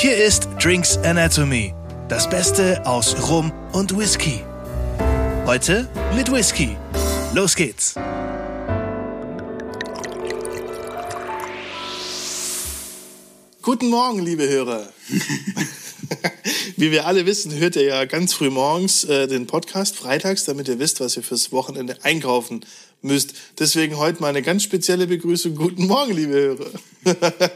Hier 0.00 0.16
ist 0.16 0.48
Drinks 0.62 0.96
Anatomy, 0.98 1.74
das 2.08 2.30
Beste 2.30 2.80
aus 2.86 3.28
Rum 3.28 3.52
und 3.72 3.98
Whisky. 3.98 4.44
Heute 5.44 5.88
mit 6.14 6.30
Whisky. 6.30 6.76
Los 7.34 7.56
geht's. 7.56 7.96
Guten 13.60 13.88
Morgen, 13.90 14.20
liebe 14.20 14.48
Hörer. 14.48 14.88
Wie 16.78 16.92
wir 16.92 17.08
alle 17.08 17.26
wissen, 17.26 17.52
hört 17.52 17.74
ihr 17.74 17.82
ja 17.82 18.04
ganz 18.04 18.34
früh 18.34 18.50
morgens 18.50 19.02
äh, 19.02 19.26
den 19.26 19.48
Podcast 19.48 19.96
freitags, 19.96 20.44
damit 20.44 20.68
ihr 20.68 20.78
wisst, 20.78 21.00
was 21.00 21.16
ihr 21.16 21.24
fürs 21.24 21.50
Wochenende 21.50 22.04
einkaufen 22.04 22.64
müsst. 23.02 23.34
Deswegen 23.58 23.96
heute 23.96 24.20
mal 24.20 24.28
eine 24.28 24.42
ganz 24.42 24.62
spezielle 24.62 25.08
Begrüßung. 25.08 25.56
Guten 25.56 25.88
Morgen, 25.88 26.12
liebe 26.12 26.34
Hörer. 26.34 26.70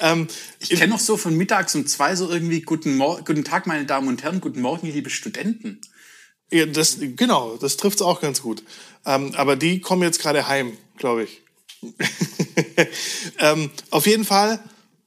ähm, 0.00 0.26
ich 0.58 0.70
kenne 0.70 0.86
noch 0.86 1.00
so 1.00 1.18
von 1.18 1.36
mittags 1.36 1.74
um 1.74 1.86
zwei 1.86 2.16
so 2.16 2.30
irgendwie 2.30 2.62
Guten, 2.62 2.96
Mor 2.96 3.18
guten 3.26 3.44
Tag, 3.44 3.66
meine 3.66 3.84
Damen 3.84 4.08
und 4.08 4.22
Herren, 4.22 4.40
guten 4.40 4.62
Morgen, 4.62 4.90
liebe 4.90 5.10
Studenten. 5.10 5.82
Ja, 6.50 6.64
das, 6.64 6.96
genau, 6.98 7.58
das 7.58 7.76
trifft's 7.76 8.00
auch 8.00 8.22
ganz 8.22 8.40
gut. 8.40 8.62
Ähm, 9.04 9.34
aber 9.34 9.56
die 9.56 9.80
kommen 9.82 10.02
jetzt 10.02 10.18
gerade 10.18 10.48
heim, 10.48 10.78
glaube 10.96 11.24
ich. 11.24 11.42
ähm, 13.38 13.70
auf 13.90 14.06
jeden 14.06 14.24
Fall 14.24 14.64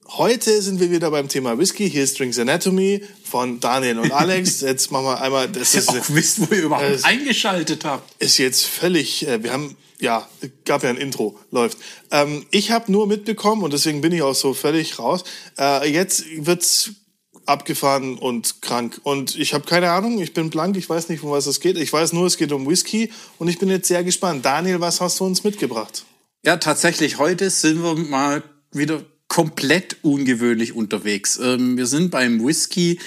Heute 0.08 0.62
sind 0.62 0.80
wir 0.80 0.91
wieder 0.91 1.09
beim 1.09 1.27
Thema 1.27 1.58
Whisky. 1.58 1.90
Hier 1.90 2.04
ist 2.04 2.20
Drinks 2.20 2.38
Anatomy 2.38 3.02
von 3.23 3.59
Daniel 3.59 4.00
und 4.00 4.12
Alex. 4.12 4.62
Jetzt 4.62 4.91
machen 4.91 5.05
wir 5.05 5.20
einmal. 5.20 5.50
Das 5.50 5.73
ist, 5.73 5.90
auch 5.90 5.96
wisst, 6.09 6.40
wo 6.40 6.54
ihr 6.54 6.63
überhaupt 6.63 6.86
äh, 6.86 7.04
eingeschaltet 7.04 7.84
habt. 7.86 8.22
Ist 8.22 8.38
jetzt 8.38 8.66
völlig. 8.66 9.27
Äh, 9.27 9.44
wir 9.44 9.52
haben 9.52 9.76
ja 9.99 10.27
gab 10.63 10.84
ja 10.84 10.91
ein 10.91 10.98
Intro 10.98 11.40
läuft. 11.49 11.80
Ähm, 12.12 12.46
ich 12.52 12.72
habe 12.72 12.91
nur 12.91 13.08
mitbekommen 13.08 13.63
und 13.63 13.73
deswegen 13.73 14.02
bin 14.02 14.12
ich 14.12 14.22
auch 14.22 14.36
so 14.36 14.54
völlig 14.54 14.99
raus. 14.99 15.23
Äh, 15.58 15.91
jetzt 15.91 16.24
wird's 16.38 16.91
abgefahren 17.48 18.18
und 18.18 18.62
krank 18.62 19.01
und 19.04 19.35
ich 19.35 19.54
habe 19.54 19.66
keine 19.66 19.90
Ahnung. 19.91 20.22
Ich 20.22 20.34
bin 20.34 20.49
blank. 20.51 20.77
Ich 20.77 20.88
weiß 20.88 21.10
nicht, 21.10 21.24
um 21.24 21.32
was 21.32 21.48
es 21.48 21.60
geht. 21.60 21.77
Ich 21.77 21.91
weiß 21.91 22.13
nur, 22.13 22.27
es 22.27 22.38
geht 22.38 22.51
um 22.51 22.68
Whisky 22.70 23.12
und 23.40 23.48
ich 23.48 23.57
bin 23.57 23.70
jetzt 23.70 23.88
sehr 23.88 24.04
gespannt. 24.04 24.46
Daniel, 24.46 24.79
was 24.82 25.01
hast 25.01 25.20
du 25.20 25.26
uns 25.26 25.44
mitgebracht? 25.44 26.05
Ja, 26.46 26.57
tatsächlich. 26.57 27.18
Heute 27.18 27.49
sind 27.49 27.82
wir 27.82 27.96
mal 27.96 28.44
wieder 28.72 29.04
komplett 29.27 29.98
ungewöhnlich 30.01 30.73
unterwegs. 30.73 31.40
Ähm, 31.41 31.77
wir 31.77 31.87
sind 31.87 32.12
beim 32.12 32.45
Whisky. 32.45 32.99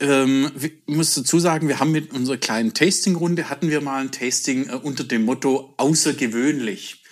Ähm, 0.00 0.50
ich 0.60 0.72
muss 0.86 1.14
dazu 1.14 1.38
sagen, 1.38 1.68
wir 1.68 1.80
haben 1.80 1.92
mit 1.92 2.12
unserer 2.12 2.36
kleinen 2.36 2.74
Tasting-Runde 2.74 3.48
hatten 3.48 3.70
wir 3.70 3.80
mal 3.80 4.00
ein 4.00 4.12
Tasting 4.12 4.68
äh, 4.68 4.74
unter 4.74 5.04
dem 5.04 5.24
Motto 5.24 5.74
außergewöhnlich. 5.76 7.04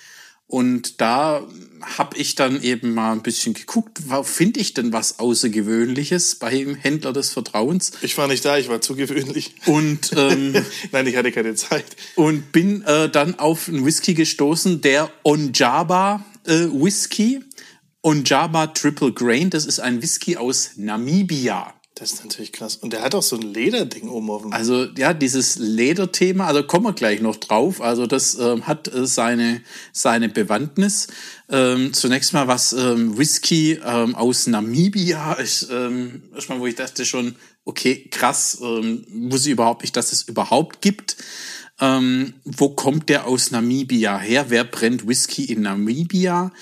Und 0.52 1.00
da 1.00 1.48
habe 1.80 2.18
ich 2.18 2.34
dann 2.34 2.62
eben 2.62 2.92
mal 2.92 3.12
ein 3.12 3.22
bisschen 3.22 3.54
geguckt, 3.54 4.00
finde 4.24 4.60
ich 4.60 4.74
denn 4.74 4.92
was 4.92 5.18
Außergewöhnliches 5.18 6.34
beim 6.34 6.74
Händler 6.74 7.14
des 7.14 7.30
Vertrauens? 7.30 7.92
Ich 8.02 8.18
war 8.18 8.28
nicht 8.28 8.44
da, 8.44 8.58
ich 8.58 8.68
war 8.68 8.82
zu 8.82 8.94
gewöhnlich. 8.94 9.54
Und 9.64 10.10
ähm, 10.14 10.54
nein, 10.92 11.06
ich 11.06 11.16
hatte 11.16 11.32
keine 11.32 11.54
Zeit. 11.54 11.86
Und 12.16 12.52
bin 12.52 12.82
äh, 12.82 13.08
dann 13.08 13.38
auf 13.38 13.68
einen 13.68 13.86
Whisky 13.86 14.12
gestoßen, 14.12 14.82
der 14.82 15.10
Onjaba 15.22 16.22
äh, 16.44 16.66
Whisky. 16.70 17.40
Und 18.02 18.28
Java 18.28 18.66
Triple 18.66 19.12
Grain, 19.12 19.48
das 19.48 19.64
ist 19.64 19.78
ein 19.78 20.02
Whisky 20.02 20.36
aus 20.36 20.72
Namibia. 20.76 21.72
Das 21.94 22.14
ist 22.14 22.24
natürlich 22.24 22.52
krass. 22.52 22.74
Und 22.76 22.92
der 22.92 23.02
hat 23.02 23.14
auch 23.14 23.22
so 23.22 23.36
ein 23.36 23.42
Lederding 23.42 24.08
oben 24.08 24.28
auf 24.30 24.42
dem. 24.42 24.52
Also 24.52 24.86
ja, 24.96 25.14
dieses 25.14 25.56
Lederthema, 25.56 26.46
also 26.46 26.64
kommen 26.64 26.86
wir 26.86 26.94
gleich 26.94 27.20
noch 27.20 27.36
drauf. 27.36 27.80
Also 27.80 28.08
das 28.08 28.34
ähm, 28.40 28.66
hat 28.66 28.92
äh, 28.92 29.06
seine 29.06 29.60
seine 29.92 30.28
Bewandtnis. 30.28 31.06
Ähm, 31.48 31.92
zunächst 31.92 32.32
mal 32.32 32.48
was 32.48 32.72
ähm, 32.72 33.18
Whisky 33.18 33.78
ähm, 33.84 34.16
aus 34.16 34.48
Namibia 34.48 35.34
ist 35.34 35.68
ähm, 35.70 36.22
erstmal, 36.34 36.58
wo 36.58 36.66
ich 36.66 36.74
dachte 36.74 37.04
schon, 37.04 37.36
okay, 37.64 38.08
krass, 38.10 38.58
ähm, 38.60 39.06
wusste 39.30 39.50
ich 39.50 39.52
überhaupt 39.52 39.82
nicht, 39.82 39.96
dass 39.96 40.10
es 40.10 40.22
überhaupt 40.22 40.80
gibt. 40.80 41.18
Ähm, 41.80 42.34
wo 42.44 42.70
kommt 42.70 43.08
der 43.08 43.26
aus 43.26 43.50
Namibia 43.50 44.18
her? 44.18 44.46
Wer 44.48 44.64
brennt 44.64 45.06
Whisky 45.06 45.44
in 45.44 45.62
Namibia? 45.62 46.52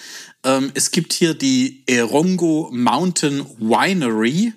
Ähm, 0.45 0.71
es 0.75 0.91
gibt 0.91 1.13
hier 1.13 1.35
die 1.35 1.83
Erongo 1.87 2.71
Mountain 2.73 3.45
Winery. 3.59 4.55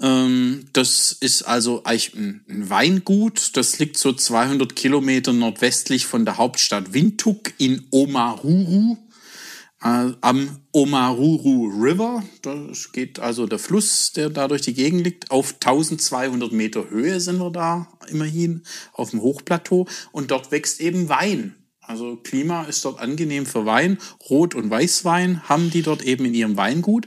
Ähm, 0.00 0.66
das 0.72 1.12
ist 1.12 1.42
also 1.42 1.84
eigentlich 1.84 2.14
ein, 2.14 2.44
ein, 2.48 2.70
Weingut. 2.70 3.56
Das 3.56 3.78
liegt 3.78 3.98
so 3.98 4.12
200 4.12 4.74
Kilometer 4.74 5.32
nordwestlich 5.32 6.06
von 6.06 6.24
der 6.24 6.38
Hauptstadt 6.38 6.94
Windhoek 6.94 7.52
in 7.58 7.86
Omaruru. 7.90 8.96
Äh, 9.82 10.12
am 10.20 10.58
Omaruru 10.72 11.68
River, 11.68 12.22
da 12.42 12.54
geht 12.92 13.18
also 13.18 13.46
der 13.46 13.58
Fluss, 13.58 14.12
der 14.12 14.28
da 14.28 14.46
durch 14.46 14.60
die 14.62 14.74
Gegend 14.74 15.04
liegt, 15.04 15.30
auf 15.30 15.54
1200 15.54 16.52
Meter 16.52 16.90
Höhe 16.90 17.18
sind 17.20 17.38
wir 17.38 17.50
da 17.50 17.88
immerhin 18.08 18.62
auf 18.92 19.10
dem 19.10 19.22
Hochplateau 19.22 19.86
und 20.12 20.30
dort 20.30 20.50
wächst 20.50 20.80
eben 20.80 21.08
Wein. 21.08 21.59
Also 21.90 22.14
Klima 22.14 22.62
ist 22.66 22.84
dort 22.84 23.00
angenehm 23.00 23.46
für 23.46 23.66
Wein. 23.66 23.98
Rot- 24.30 24.54
und 24.54 24.70
Weißwein 24.70 25.48
haben 25.48 25.72
die 25.72 25.82
dort 25.82 26.02
eben 26.02 26.24
in 26.24 26.34
ihrem 26.34 26.56
Weingut. 26.56 27.06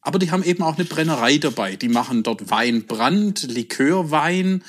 Aber 0.00 0.20
die 0.20 0.30
haben 0.30 0.44
eben 0.44 0.62
auch 0.62 0.76
eine 0.76 0.84
Brennerei 0.84 1.38
dabei. 1.38 1.74
Die 1.74 1.88
machen 1.88 2.22
dort 2.22 2.48
Weinbrand, 2.48 3.42
Likörwein, 3.50 4.62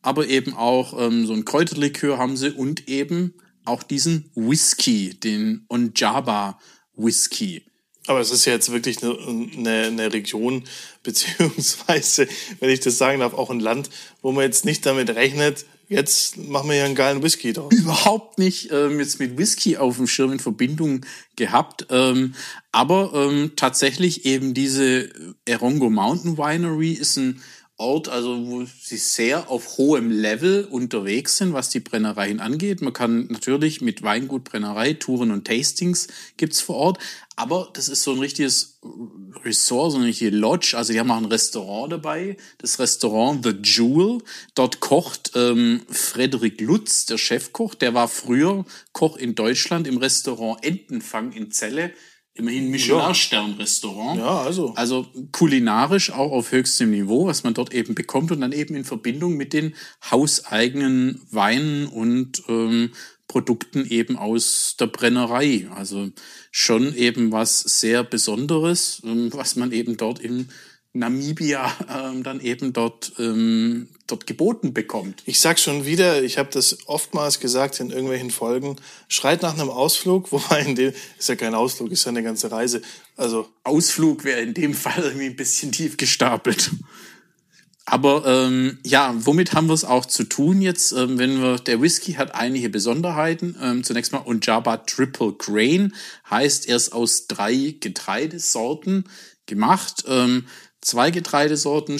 aber 0.00 0.26
eben 0.26 0.54
auch 0.54 0.98
ähm, 0.98 1.26
so 1.26 1.34
ein 1.34 1.44
Kräuterlikör 1.44 2.16
haben 2.16 2.38
sie 2.38 2.50
und 2.50 2.88
eben 2.88 3.34
auch 3.66 3.82
diesen 3.82 4.30
Whisky, 4.34 5.10
den 5.20 5.66
Onjaba 5.68 6.58
Whisky. 6.96 7.62
Aber 8.06 8.20
es 8.20 8.30
ist 8.30 8.46
ja 8.46 8.54
jetzt 8.54 8.72
wirklich 8.72 9.02
eine, 9.02 9.18
eine, 9.18 9.82
eine 9.86 10.12
Region, 10.14 10.64
beziehungsweise, 11.02 12.26
wenn 12.60 12.70
ich 12.70 12.80
das 12.80 12.96
sagen 12.96 13.20
darf, 13.20 13.34
auch 13.34 13.50
ein 13.50 13.60
Land, 13.60 13.90
wo 14.22 14.32
man 14.32 14.44
jetzt 14.44 14.64
nicht 14.64 14.86
damit 14.86 15.10
rechnet, 15.10 15.66
jetzt 15.88 16.36
machen 16.36 16.68
wir 16.70 16.76
ja 16.76 16.84
einen 16.84 16.94
geilen 16.94 17.22
Whisky 17.22 17.52
draus. 17.52 17.72
Überhaupt 17.72 18.38
nicht 18.38 18.70
ähm, 18.72 18.98
jetzt 18.98 19.20
mit 19.20 19.38
Whisky 19.38 19.76
auf 19.76 19.96
dem 19.96 20.06
Schirm 20.06 20.32
in 20.32 20.40
Verbindung 20.40 21.04
gehabt. 21.36 21.86
Ähm, 21.90 22.34
aber 22.72 23.12
ähm, 23.14 23.52
tatsächlich 23.56 24.24
eben 24.24 24.54
diese 24.54 25.10
Erongo 25.44 25.90
Mountain 25.90 26.38
Winery 26.38 26.92
ist 26.92 27.16
ein 27.16 27.42
Ort, 27.76 28.08
also 28.08 28.46
wo 28.46 28.64
sie 28.64 28.96
sehr 28.96 29.50
auf 29.50 29.78
hohem 29.78 30.08
Level 30.08 30.64
unterwegs 30.64 31.38
sind, 31.38 31.54
was 31.54 31.70
die 31.70 31.80
Brennereien 31.80 32.38
angeht. 32.38 32.82
Man 32.82 32.92
kann 32.92 33.26
natürlich 33.26 33.80
mit 33.80 34.04
Weingut, 34.04 34.44
Brennerei, 34.44 34.92
Touren 34.92 35.32
und 35.32 35.44
Tastings 35.44 36.06
gibt's 36.36 36.60
vor 36.60 36.76
Ort, 36.76 36.98
aber 37.34 37.70
das 37.72 37.88
ist 37.88 38.04
so 38.04 38.12
ein 38.12 38.20
richtiges 38.20 38.78
Resort, 39.44 39.90
so 39.90 39.98
eine 39.98 40.06
richtige 40.06 40.30
Lodge. 40.30 40.74
Also 40.76 40.92
die 40.92 41.00
haben 41.00 41.10
auch 41.10 41.16
ein 41.16 41.24
Restaurant 41.24 41.92
dabei, 41.92 42.36
das 42.58 42.78
Restaurant 42.78 43.44
The 43.44 43.56
Jewel. 43.60 44.22
Dort 44.54 44.78
kocht 44.78 45.32
ähm, 45.34 45.82
Frederik 45.90 46.60
Lutz, 46.60 47.06
der 47.06 47.18
Chefkoch. 47.18 47.74
Der 47.74 47.92
war 47.92 48.06
früher 48.06 48.64
Koch 48.92 49.16
in 49.16 49.34
Deutschland 49.34 49.88
im 49.88 49.98
Restaurant 49.98 50.64
Entenfang 50.64 51.32
in 51.32 51.50
Celle 51.50 51.92
immerhin 52.34 52.70
Michelin-Stern-Restaurant. 52.70 54.18
Ja, 54.18 54.42
also. 54.42 54.72
Also 54.74 55.06
kulinarisch 55.32 56.10
auch 56.10 56.32
auf 56.32 56.52
höchstem 56.52 56.90
Niveau, 56.90 57.26
was 57.26 57.44
man 57.44 57.54
dort 57.54 57.72
eben 57.72 57.94
bekommt 57.94 58.32
und 58.32 58.40
dann 58.40 58.52
eben 58.52 58.74
in 58.74 58.84
Verbindung 58.84 59.36
mit 59.36 59.52
den 59.52 59.74
hauseigenen 60.10 61.22
Weinen 61.30 61.86
und 61.86 62.42
ähm, 62.48 62.90
Produkten 63.28 63.86
eben 63.86 64.16
aus 64.16 64.76
der 64.78 64.86
Brennerei. 64.86 65.68
Also 65.74 66.10
schon 66.50 66.94
eben 66.94 67.32
was 67.32 67.60
sehr 67.60 68.04
Besonderes, 68.04 69.00
ähm, 69.04 69.32
was 69.32 69.56
man 69.56 69.72
eben 69.72 69.96
dort 69.96 70.18
im 70.18 70.48
Namibia 70.96 71.72
ähm, 71.92 72.22
dann 72.22 72.40
eben 72.40 72.72
dort, 72.72 73.12
ähm, 73.18 73.88
dort 74.06 74.28
geboten 74.28 74.72
bekommt. 74.72 75.22
Ich 75.26 75.40
sag 75.40 75.58
schon 75.58 75.84
wieder, 75.84 76.22
ich 76.22 76.38
habe 76.38 76.50
das 76.52 76.86
oftmals 76.86 77.40
gesagt 77.40 77.80
in 77.80 77.90
irgendwelchen 77.90 78.30
Folgen, 78.30 78.76
schreit 79.08 79.42
nach 79.42 79.54
einem 79.54 79.70
Ausflug, 79.70 80.30
wobei 80.32 80.60
in 80.60 80.76
dem 80.76 80.92
ist 81.18 81.28
ja 81.28 81.34
kein 81.34 81.54
Ausflug, 81.54 81.90
ist 81.90 82.04
ja 82.04 82.10
eine 82.10 82.22
ganze 82.22 82.50
Reise. 82.52 82.80
Also 83.16 83.48
Ausflug 83.64 84.24
wäre 84.24 84.40
in 84.40 84.54
dem 84.54 84.72
Fall 84.72 85.02
irgendwie 85.02 85.26
ein 85.26 85.36
bisschen 85.36 85.72
tief 85.72 85.96
gestapelt. 85.96 86.70
Aber 87.86 88.24
ähm, 88.26 88.78
ja, 88.84 89.14
womit 89.18 89.52
haben 89.52 89.66
wir 89.66 89.74
es 89.74 89.84
auch 89.84 90.06
zu 90.06 90.24
tun 90.24 90.62
jetzt? 90.62 90.92
Ähm, 90.92 91.18
wenn 91.18 91.42
wir 91.42 91.56
der 91.56 91.82
Whisky 91.82 92.14
hat 92.14 92.34
einige 92.34 92.70
Besonderheiten. 92.70 93.56
Ähm, 93.60 93.84
zunächst 93.84 94.12
mal 94.12 94.18
Unjaba 94.18 94.78
Triple 94.78 95.34
Grain 95.34 95.92
heißt 96.30 96.66
er 96.66 96.76
ist 96.76 96.92
aus 96.92 97.26
drei 97.26 97.74
Getreidesorten 97.80 99.04
gemacht. 99.46 100.04
Ähm, 100.08 100.46
zwei 100.84 101.10
Getreidesorten 101.10 101.98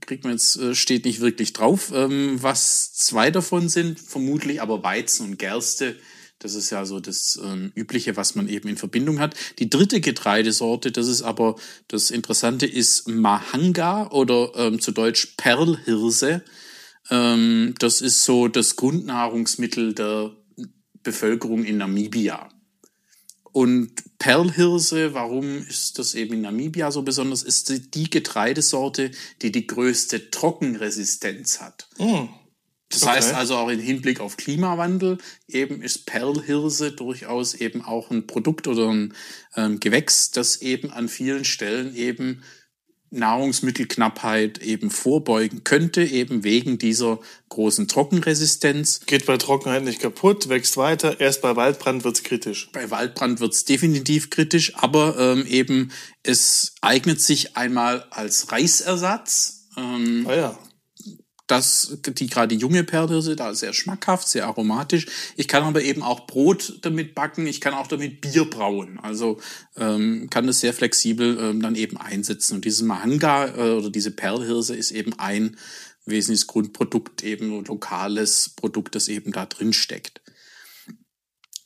kriegt 0.00 0.24
man 0.24 0.32
jetzt, 0.32 0.56
äh, 0.56 0.74
steht 0.74 1.04
nicht 1.04 1.20
wirklich 1.20 1.52
drauf, 1.52 1.92
ähm, 1.94 2.42
was 2.42 2.94
zwei 2.94 3.30
davon 3.30 3.68
sind, 3.68 4.00
vermutlich 4.00 4.62
aber 4.62 4.82
Weizen 4.82 5.26
und 5.26 5.38
Gerste. 5.38 5.96
Das 6.38 6.54
ist 6.54 6.70
ja 6.70 6.84
so 6.84 7.00
das 7.00 7.40
ähm, 7.42 7.72
Übliche, 7.74 8.16
was 8.16 8.34
man 8.34 8.48
eben 8.48 8.68
in 8.68 8.76
Verbindung 8.76 9.18
hat. 9.18 9.34
Die 9.58 9.70
dritte 9.70 10.00
Getreidesorte, 10.00 10.92
das 10.92 11.08
ist 11.08 11.22
aber 11.22 11.56
das 11.88 12.10
Interessante, 12.10 12.66
ist 12.66 13.08
Mahanga 13.08 14.10
oder 14.10 14.52
ähm, 14.56 14.80
zu 14.80 14.92
Deutsch 14.92 15.34
Perlhirse. 15.36 16.42
Ähm, 17.10 17.74
das 17.78 18.00
ist 18.00 18.24
so 18.24 18.48
das 18.48 18.76
Grundnahrungsmittel 18.76 19.94
der 19.94 20.32
Bevölkerung 21.02 21.64
in 21.64 21.78
Namibia. 21.78 22.48
Und 23.54 24.18
Perlhirse, 24.18 25.14
warum 25.14 25.58
ist 25.68 26.00
das 26.00 26.16
eben 26.16 26.34
in 26.34 26.40
Namibia 26.40 26.90
so 26.90 27.02
besonders, 27.02 27.44
ist 27.44 27.68
die- 27.94 28.10
Getreidesorte, 28.10 29.12
die 29.42 29.52
die 29.52 29.68
größte 29.68 30.32
Trockenresistenz 30.32 31.60
hat. 31.60 31.88
Das 32.88 33.02
Okay. 33.04 33.12
heißt 33.12 33.32
also 33.34 33.54
auch 33.56 33.68
im 33.68 33.78
Hinblick 33.78 34.18
auf 34.18 34.36
Klimawandel 34.36 35.18
eben 35.46 35.82
ist 35.82 36.04
Perlhirse 36.04 36.90
durchaus 36.90 37.54
eben 37.54 37.80
auch 37.82 38.10
ein 38.10 38.26
Produkt 38.26 38.66
oder 38.66 38.88
ein 38.90 39.14
ähm, 39.54 39.78
Gewächs, 39.78 40.32
das 40.32 40.60
eben 40.60 40.90
an 40.90 41.08
vielen 41.08 41.44
Stellen 41.44 41.94
eben 41.94 42.42
Nahrungsmittelknappheit 43.14 44.58
eben 44.58 44.90
vorbeugen 44.90 45.64
könnte, 45.64 46.02
eben 46.02 46.44
wegen 46.44 46.78
dieser 46.78 47.18
großen 47.48 47.88
Trockenresistenz. 47.88 49.00
Geht 49.06 49.26
bei 49.26 49.36
Trockenheit 49.36 49.84
nicht 49.84 50.00
kaputt, 50.00 50.48
wächst 50.48 50.76
weiter. 50.76 51.20
Erst 51.20 51.42
bei 51.42 51.56
Waldbrand 51.56 52.04
wird's 52.04 52.22
kritisch. 52.22 52.68
Bei 52.72 52.90
Waldbrand 52.90 53.40
wird 53.40 53.52
es 53.52 53.64
definitiv 53.64 54.30
kritisch, 54.30 54.74
aber 54.76 55.16
ähm, 55.18 55.46
eben 55.46 55.92
es 56.22 56.74
eignet 56.80 57.20
sich 57.20 57.56
einmal 57.56 58.06
als 58.10 58.50
Reisersatz. 58.52 59.66
Ähm, 59.76 60.26
Ah 60.28 60.34
ja. 60.34 60.58
Das, 61.46 61.98
die 62.06 62.26
gerade 62.26 62.54
junge 62.54 62.84
Perlhirse, 62.84 63.36
da 63.36 63.54
sehr 63.54 63.74
schmackhaft, 63.74 64.28
sehr 64.28 64.46
aromatisch. 64.46 65.06
Ich 65.36 65.46
kann 65.46 65.62
aber 65.62 65.82
eben 65.82 66.02
auch 66.02 66.26
Brot 66.26 66.78
damit 66.82 67.14
backen, 67.14 67.46
ich 67.46 67.60
kann 67.60 67.74
auch 67.74 67.86
damit 67.86 68.22
Bier 68.22 68.48
brauen. 68.48 68.98
Also 69.00 69.40
ähm, 69.76 70.28
kann 70.30 70.46
das 70.46 70.60
sehr 70.60 70.72
flexibel 70.72 71.38
ähm, 71.38 71.60
dann 71.60 71.74
eben 71.74 71.98
einsetzen. 71.98 72.56
Und 72.56 72.64
dieses 72.64 72.82
Mahanga 72.82 73.48
äh, 73.48 73.72
oder 73.72 73.90
diese 73.90 74.10
Perlhirse 74.10 74.74
ist 74.74 74.90
eben 74.90 75.18
ein 75.18 75.56
wesentliches 76.06 76.46
Grundprodukt, 76.46 77.22
eben 77.22 77.64
lokales 77.64 78.50
Produkt, 78.56 78.94
das 78.94 79.08
eben 79.08 79.32
da 79.32 79.46
drin 79.46 79.72
steckt. 79.72 80.22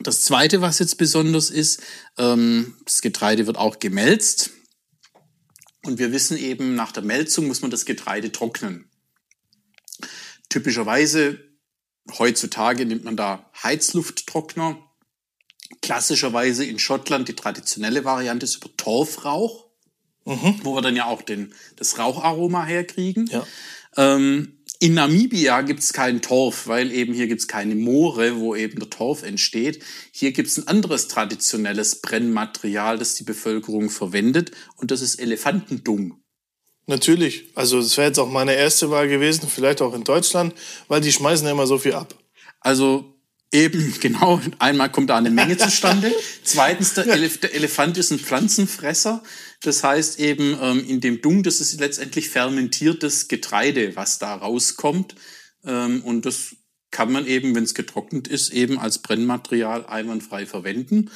Das 0.01 0.23
zweite, 0.23 0.61
was 0.61 0.79
jetzt 0.79 0.97
besonders 0.97 1.51
ist, 1.51 1.83
ähm, 2.19 2.77
das 2.85 3.01
Getreide 3.01 3.47
wird 3.47 3.57
auch 3.57 3.79
gemälzt. 3.79 4.51
Und 5.85 5.99
wir 5.99 6.13
wissen 6.13 6.37
eben, 6.37 6.75
nach 6.75 6.93
der 6.93 7.03
Melzung 7.03 7.47
muss 7.47 7.63
man 7.63 7.71
das 7.71 7.85
Getreide 7.85 8.31
trocknen. 8.31 8.89
Typischerweise 10.49 11.39
heutzutage 12.19 12.87
nimmt 12.87 13.05
man 13.05 13.17
da 13.17 13.50
Heizlufttrockner. 13.62 14.79
Klassischerweise 15.83 16.65
in 16.65 16.79
Schottland 16.79 17.29
die 17.29 17.37
traditionelle 17.37 18.05
Variante 18.05 18.45
ist 18.45 18.56
über 18.56 18.75
Torfrauch, 18.77 19.67
wo 20.25 20.75
wir 20.75 20.83
dann 20.83 20.97
ja 20.97 21.06
auch 21.06 21.23
den, 21.23 21.55
das 21.77 21.99
Raucharoma 21.99 22.65
herkriegen. 22.65 23.27
Ja. 23.27 23.47
Ähm, 23.97 24.59
in 24.81 24.95
Namibia 24.95 25.62
gibt's 25.62 25.93
keinen 25.93 26.23
Torf, 26.23 26.69
weil 26.69 26.93
eben 26.93 27.12
hier 27.12 27.27
gibt's 27.27 27.49
keine 27.49 27.75
Moore, 27.75 28.39
wo 28.39 28.55
eben 28.55 28.79
der 28.79 28.89
Torf 28.89 29.25
entsteht. 29.25 29.83
Hier 30.12 30.33
gibt's 30.33 30.56
ein 30.56 30.69
anderes 30.69 31.09
traditionelles 31.09 32.01
Brennmaterial, 32.01 32.97
das 32.97 33.15
die 33.15 33.25
Bevölkerung 33.25 33.91
verwendet, 33.91 34.53
und 34.77 34.93
das 34.93 35.01
ist 35.01 35.17
Elefantendung. 35.17 36.23
Natürlich. 36.88 37.44
Also 37.55 37.82
das 37.82 37.99
wäre 37.99 38.08
jetzt 38.08 38.19
auch 38.19 38.31
meine 38.31 38.55
erste 38.55 38.90
Wahl 38.90 39.08
gewesen, 39.08 39.46
vielleicht 39.46 39.82
auch 39.82 39.93
in 39.93 40.05
Deutschland, 40.05 40.55
weil 40.88 41.02
die 41.02 41.12
schmeißen 41.12 41.46
ja 41.46 41.52
immer 41.52 41.67
so 41.67 41.76
viel 41.76 41.93
ab. 41.93 42.14
Also 42.61 43.14
eben, 43.52 43.94
genau, 44.00 44.40
einmal 44.58 44.90
kommt 44.90 45.11
da 45.11 45.19
eine 45.19 45.31
Menge 45.31 45.58
zustande. 45.58 46.11
Zweitens, 46.43 46.94
der, 46.94 47.06
Elef 47.06 47.40
der 47.40 47.55
Elefant 47.55 47.99
ist 47.99 48.11
ein 48.11 48.19
Pflanzenfresser. 48.19 49.23
Das 49.61 49.85
heißt 49.85 50.19
eben, 50.19 50.56
ähm, 50.62 50.82
in 50.88 51.02
dem 51.02 51.20
Dung, 51.20 51.43
das 51.43 51.61
ist 51.61 51.79
letztendlich 51.79 52.31
fermentiertes 52.31 53.29
Getreide, 53.29 53.94
was 53.94 54.19
da 54.19 54.34
rauskommt. 54.34 55.14
Ähm, 55.67 56.02
und 56.02 56.25
das 56.25 56.56
kann 56.91 57.12
man 57.12 57.26
eben, 57.26 57.55
wenn 57.55 57.64
es 57.64 57.75
getrocknet 57.75 58.29
ist, 58.29 58.49
eben 58.50 58.79
als 58.79 59.00
Brennmaterial 59.00 59.84
einwandfrei 59.84 60.46
verwenden. 60.46 61.11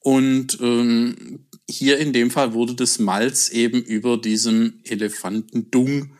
Und 0.00 0.58
ähm, 0.60 1.46
hier 1.68 1.98
in 1.98 2.12
dem 2.12 2.30
Fall 2.30 2.52
wurde 2.52 2.74
das 2.74 2.98
Malz 2.98 3.48
eben 3.48 3.82
über 3.82 4.16
diesem 4.18 4.80
Elefantendung 4.84 6.14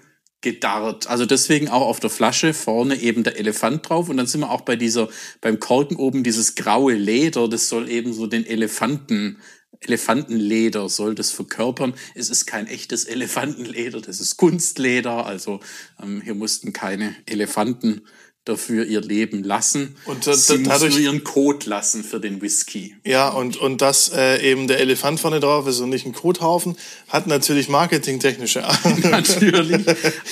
gedarrt. 0.45 1.09
Also 1.09 1.27
deswegen 1.27 1.69
auch 1.69 1.87
auf 1.87 2.01
der 2.01 2.11
Flasche 2.11 2.55
vorne 2.55 3.01
eben 3.01 3.25
der 3.25 3.39
Elefant 3.39 3.89
drauf. 3.89 4.09
Und 4.09 4.19
dann 4.19 4.27
sind 4.27 4.43
wir 4.43 4.51
auch 4.51 4.61
bei 4.61 4.77
dieser, 4.77 5.09
beim 5.41 5.59
Korken 5.59 5.97
oben 5.97 6.23
dieses 6.23 6.55
graue 6.55 6.95
Leder, 6.95 7.49
das 7.49 7.69
soll 7.69 7.91
eben 7.91 8.13
so 8.13 8.27
den 8.27 8.47
Elefanten, 8.47 9.39
Elefantenleder 9.81 10.89
soll 10.89 11.15
das 11.15 11.31
verkörpern. 11.31 11.95
Es 12.15 12.31
ist 12.31 12.47
kein 12.47 12.67
echtes 12.67 13.05
Elefantenleder, 13.05 14.01
das 14.01 14.21
ist 14.21 14.37
Kunstleder. 14.37 15.27
Also 15.27 15.61
ähm, 16.03 16.21
hier 16.23 16.35
mussten 16.35 16.73
keine 16.73 17.15
Elefanten 17.27 18.03
dafür 18.45 18.85
ihr 18.85 19.01
Leben 19.01 19.43
lassen. 19.43 19.97
Und 20.05 20.27
da- 20.27 20.35
Sie 20.35 20.63
da- 20.63 20.71
dadurch- 20.71 20.91
mussten 20.91 21.03
nur 21.05 21.13
ihren 21.15 21.25
Code 21.25 21.69
lassen 21.71 22.05
für 22.05 22.21
den 22.21 22.43
Whisky. 22.43 22.95
Ja, 23.05 23.29
und, 23.31 23.57
und 23.57 23.81
dass 23.81 24.11
äh, 24.15 24.43
eben 24.51 24.69
der 24.69 24.81
Elefant 24.81 25.19
vorne 25.21 25.41
drauf 25.41 25.67
ist 25.67 25.81
und 25.81 25.89
nicht 25.89 26.05
ein 26.05 26.13
Kothaufen, 26.13 26.77
hat 27.09 27.27
natürlich 27.27 27.69
marketingtechnische 27.71 28.63
Natürlich. 29.03 29.81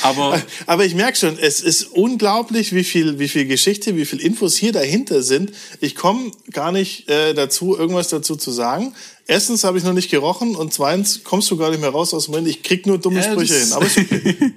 Aber 0.02 0.40
Aber 0.66 0.84
ich 0.84 0.94
merke 0.94 1.16
schon, 1.16 1.38
es 1.38 1.60
ist 1.60 1.84
unglaublich, 1.84 2.74
wie 2.74 2.84
viel, 2.84 3.18
wie 3.18 3.28
viel 3.28 3.46
Geschichte, 3.46 3.96
wie 3.96 4.04
viel 4.04 4.20
Infos 4.20 4.56
hier 4.56 4.72
dahinter 4.72 5.22
sind. 5.22 5.52
Ich 5.80 5.94
komme 5.94 6.30
gar 6.50 6.72
nicht 6.72 7.08
äh, 7.08 7.34
dazu, 7.34 7.76
irgendwas 7.76 8.08
dazu 8.08 8.36
zu 8.36 8.50
sagen. 8.50 8.94
Erstens 9.26 9.64
habe 9.64 9.78
ich 9.78 9.84
noch 9.84 9.92
nicht 9.92 10.10
gerochen 10.10 10.56
und 10.56 10.74
zweitens 10.74 11.22
kommst 11.24 11.50
du 11.50 11.56
gar 11.56 11.70
nicht 11.70 11.80
mehr 11.80 11.90
raus 11.90 12.12
aus 12.12 12.24
dem 12.26 12.32
Moment. 12.32 12.48
Ich 12.48 12.62
krieg 12.62 12.86
nur 12.86 12.98
dumme 12.98 13.20
Ja, 13.20 13.30
Sprüche 13.32 13.54
hin. 13.54 13.72
Aber 13.72 13.86
ist 13.86 13.96
okay. 13.98 14.52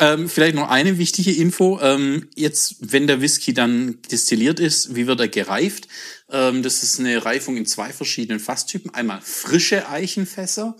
Ähm, 0.00 0.30
vielleicht 0.30 0.54
noch 0.54 0.70
eine 0.70 0.96
wichtige 0.96 1.30
Info. 1.30 1.78
Ähm, 1.82 2.28
jetzt, 2.34 2.76
wenn 2.80 3.06
der 3.06 3.20
Whisky 3.20 3.52
dann 3.52 4.00
destilliert 4.10 4.58
ist, 4.58 4.94
wie 4.94 5.06
wird 5.06 5.20
er 5.20 5.28
gereift? 5.28 5.88
Ähm, 6.30 6.62
das 6.62 6.82
ist 6.82 6.98
eine 6.98 7.22
Reifung 7.22 7.58
in 7.58 7.66
zwei 7.66 7.92
verschiedenen 7.92 8.40
Fasstypen. 8.40 8.94
Einmal 8.94 9.20
frische 9.20 9.90
Eichenfässer 9.90 10.74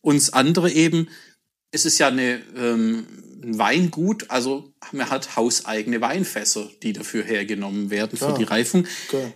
und 0.00 0.16
das 0.16 0.32
andere 0.32 0.70
eben, 0.70 1.08
es 1.72 1.84
ist 1.84 1.98
ja 1.98 2.06
eine, 2.06 2.40
ähm, 2.56 3.04
ein 3.42 3.58
Weingut, 3.58 4.30
also 4.30 4.72
man 4.92 5.10
hat 5.10 5.34
hauseigene 5.34 6.00
Weinfässer, 6.00 6.70
die 6.84 6.92
dafür 6.92 7.24
hergenommen 7.24 7.90
werden 7.90 8.16
für 8.16 8.26
Klar. 8.26 8.38
die 8.38 8.44
Reifung. 8.44 8.86
Okay. 9.08 9.32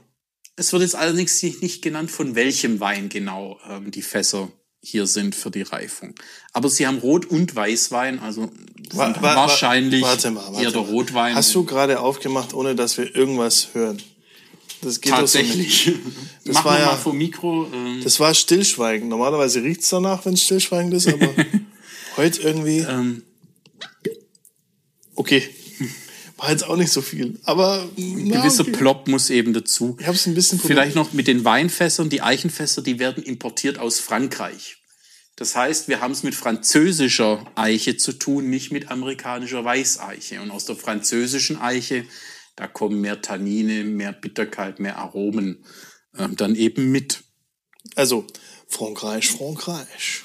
Es 0.55 0.73
wird 0.73 0.83
jetzt 0.83 0.95
allerdings 0.95 1.43
nicht 1.43 1.63
nicht 1.63 1.83
genannt, 1.83 2.13
von 2.13 2.37
welchem 2.37 2.79
Wein 2.79 3.09
genau 3.09 3.59
ähm, 3.69 3.91
die 3.91 4.03
Fässer 4.03 4.53
hier 4.83 5.07
sind 5.07 5.35
für 5.35 5.51
die 5.51 5.63
Reifung. 5.63 6.15
Aber 6.53 6.69
sie 6.69 6.87
haben 6.87 6.99
Rot- 6.99 7.27
und 7.27 7.55
Weißwein, 7.57 8.19
also 8.21 8.51
Wa- 8.93 9.15
wa- 9.17 9.23
wa- 9.23 9.37
wahrscheinlich 9.37 10.03
warte 10.03 10.31
mal, 10.31 10.45
warte 10.53 10.63
eher 10.63 10.71
der. 10.71 10.81
Rotwein. 10.81 11.35
Hast 11.35 11.55
du 11.55 11.65
gerade 11.65 11.99
aufgemacht, 12.01 12.55
ohne 12.55 12.75
dass 12.77 12.97
wir 12.99 13.15
irgendwas 13.17 13.69
hören? 13.75 14.01
Das 14.83 15.01
geht 15.01 15.11
doch 15.13 15.17
so 15.17 15.23
tatsächlich? 15.23 15.93
Das 16.45 16.57
war 16.65 16.79
ja- 16.79 16.87
mal 16.87 16.97
vom 16.97 17.17
Mikro. 17.19 17.69
Ähm, 17.73 18.01
Das 18.05 18.21
war 18.21 18.33
Stillschweigen. 18.35 19.09
Normalerweise 19.09 19.63
riecht's 19.63 19.89
danach, 19.89 20.25
wenn 20.25 20.35
es 20.35 20.43
stillschweigend 20.43 20.95
ist, 20.95 21.09
aber 21.09 21.29
heute 22.17 22.43
irgendwie. 22.43 22.79
ähm, 22.79 23.23
Okay. 25.15 25.49
War 26.39 26.51
jetzt 26.51 26.65
auch 26.65 26.77
nicht 26.77 26.93
so 26.93 27.01
viel. 27.01 27.39
Aber 27.45 27.89
na, 27.97 28.41
gewisser 28.41 28.63
okay. 28.63 28.73
Plop 28.73 29.09
muss 29.09 29.31
eben 29.31 29.53
dazu. 29.55 29.97
Ich 29.99 30.07
habe 30.07 30.17
es 30.17 30.27
ein 30.27 30.35
bisschen 30.35 30.59
Vielleicht 30.61 30.95
noch 30.95 31.13
mit 31.15 31.29
den 31.29 31.45
Weinfässern. 31.45 32.11
Die 32.11 32.21
Eichenfässer, 32.21 32.83
die 32.83 32.99
werden 32.99 33.23
importiert 33.23 33.79
aus 33.79 34.01
Frankreich. 34.01 34.77
Das 35.37 35.55
heißt, 35.57 35.89
wir 35.89 36.01
haben 36.01 36.13
es 36.13 36.23
mit 36.23 36.35
französischer 36.35 37.45
Eiche 37.55 37.97
zu 37.97 38.13
tun, 38.13 38.49
nicht 38.51 38.71
mit 38.73 38.91
amerikanischer 38.91 39.65
Weißeiche. 39.65 40.41
Und 40.43 40.51
aus 40.51 40.65
der 40.67 40.77
französischen 40.77 41.59
Eiche, 41.61 42.05
da 42.55 42.67
kommen 42.67 43.01
mehr 43.01 43.21
Tannine, 43.23 43.85
mehr 43.85 44.13
Bitterkeit, 44.13 44.79
mehr 44.81 44.99
Aromen 44.99 45.65
ähm, 46.19 46.37
dann 46.37 46.55
eben 46.55 46.91
mit. 46.91 47.23
Also, 47.95 48.27
Frankreich, 48.69 49.29
Frankreich. 49.29 50.23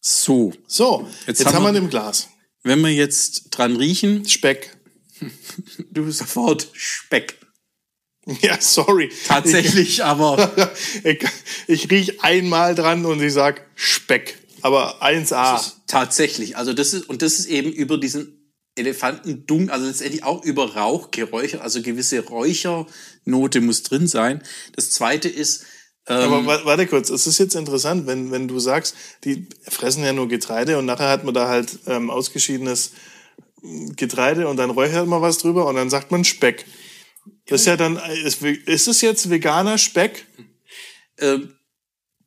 So, 0.00 0.52
So, 0.66 1.08
jetzt, 1.26 1.40
Jetzt 1.40 1.52
haben, 1.52 1.64
wir 1.64 1.72
wir- 1.72 1.80
den 1.80 1.90
Glas. 1.90 2.28
wenn 2.62 2.80
wir 2.82 2.92
jetzt 2.92 3.48
dran 3.50 3.76
riechen, 3.76 4.26
Speck. 4.28 4.76
Du 5.90 6.10
sofort 6.10 6.68
Speck. 6.72 7.38
Ja, 8.40 8.58
sorry. 8.60 9.10
Tatsächlich, 9.26 10.02
aber 10.02 10.50
Ich, 11.04 11.24
ich 11.66 11.90
riech 11.90 12.22
einmal 12.22 12.74
dran 12.74 13.04
und 13.04 13.22
ich 13.22 13.32
sag 13.32 13.66
Speck. 13.74 14.38
Aber 14.62 15.02
1A. 15.02 15.72
Tatsächlich. 15.86 16.56
Also 16.56 16.72
das 16.72 16.94
ist, 16.94 17.08
und 17.08 17.20
das 17.20 17.38
ist 17.38 17.46
eben 17.46 17.70
über 17.70 17.98
diesen 17.98 18.40
Elefantendung, 18.76 19.68
also 19.70 19.86
letztendlich 19.86 20.24
auch 20.24 20.42
über 20.42 20.74
Rauch 20.74 21.10
geräuchert, 21.10 21.60
also 21.60 21.82
gewisse 21.82 22.20
Räuchernote 22.20 23.60
muss 23.60 23.82
drin 23.82 24.06
sein. 24.08 24.42
Das 24.74 24.90
zweite 24.90 25.28
ist, 25.28 25.64
ähm, 26.08 26.16
Aber 26.32 26.46
wa- 26.46 26.64
warte 26.64 26.86
kurz, 26.86 27.08
es 27.10 27.26
ist 27.26 27.38
jetzt 27.38 27.54
interessant, 27.54 28.06
wenn, 28.06 28.30
wenn 28.32 28.48
du 28.48 28.58
sagst, 28.58 28.94
die 29.24 29.48
fressen 29.68 30.02
ja 30.02 30.12
nur 30.12 30.28
Getreide 30.28 30.78
und 30.78 30.86
nachher 30.86 31.08
hat 31.10 31.24
man 31.24 31.34
da 31.34 31.46
halt 31.48 31.78
ähm, 31.86 32.10
ausgeschiedenes 32.10 32.92
Getreide 33.96 34.48
und 34.48 34.56
dann 34.58 34.70
räuchert 34.70 35.06
man 35.06 35.22
was 35.22 35.38
drüber 35.38 35.66
und 35.66 35.76
dann 35.76 35.90
sagt 35.90 36.10
man 36.10 36.24
Speck. 36.24 36.66
Das 37.46 37.62
ist 37.62 37.66
ja 37.66 37.76
dann, 37.76 37.96
ist, 38.24 38.42
ist 38.42 38.88
es 38.88 39.00
jetzt 39.00 39.30
veganer 39.30 39.78
Speck? 39.78 40.26
ähm, 41.18 41.54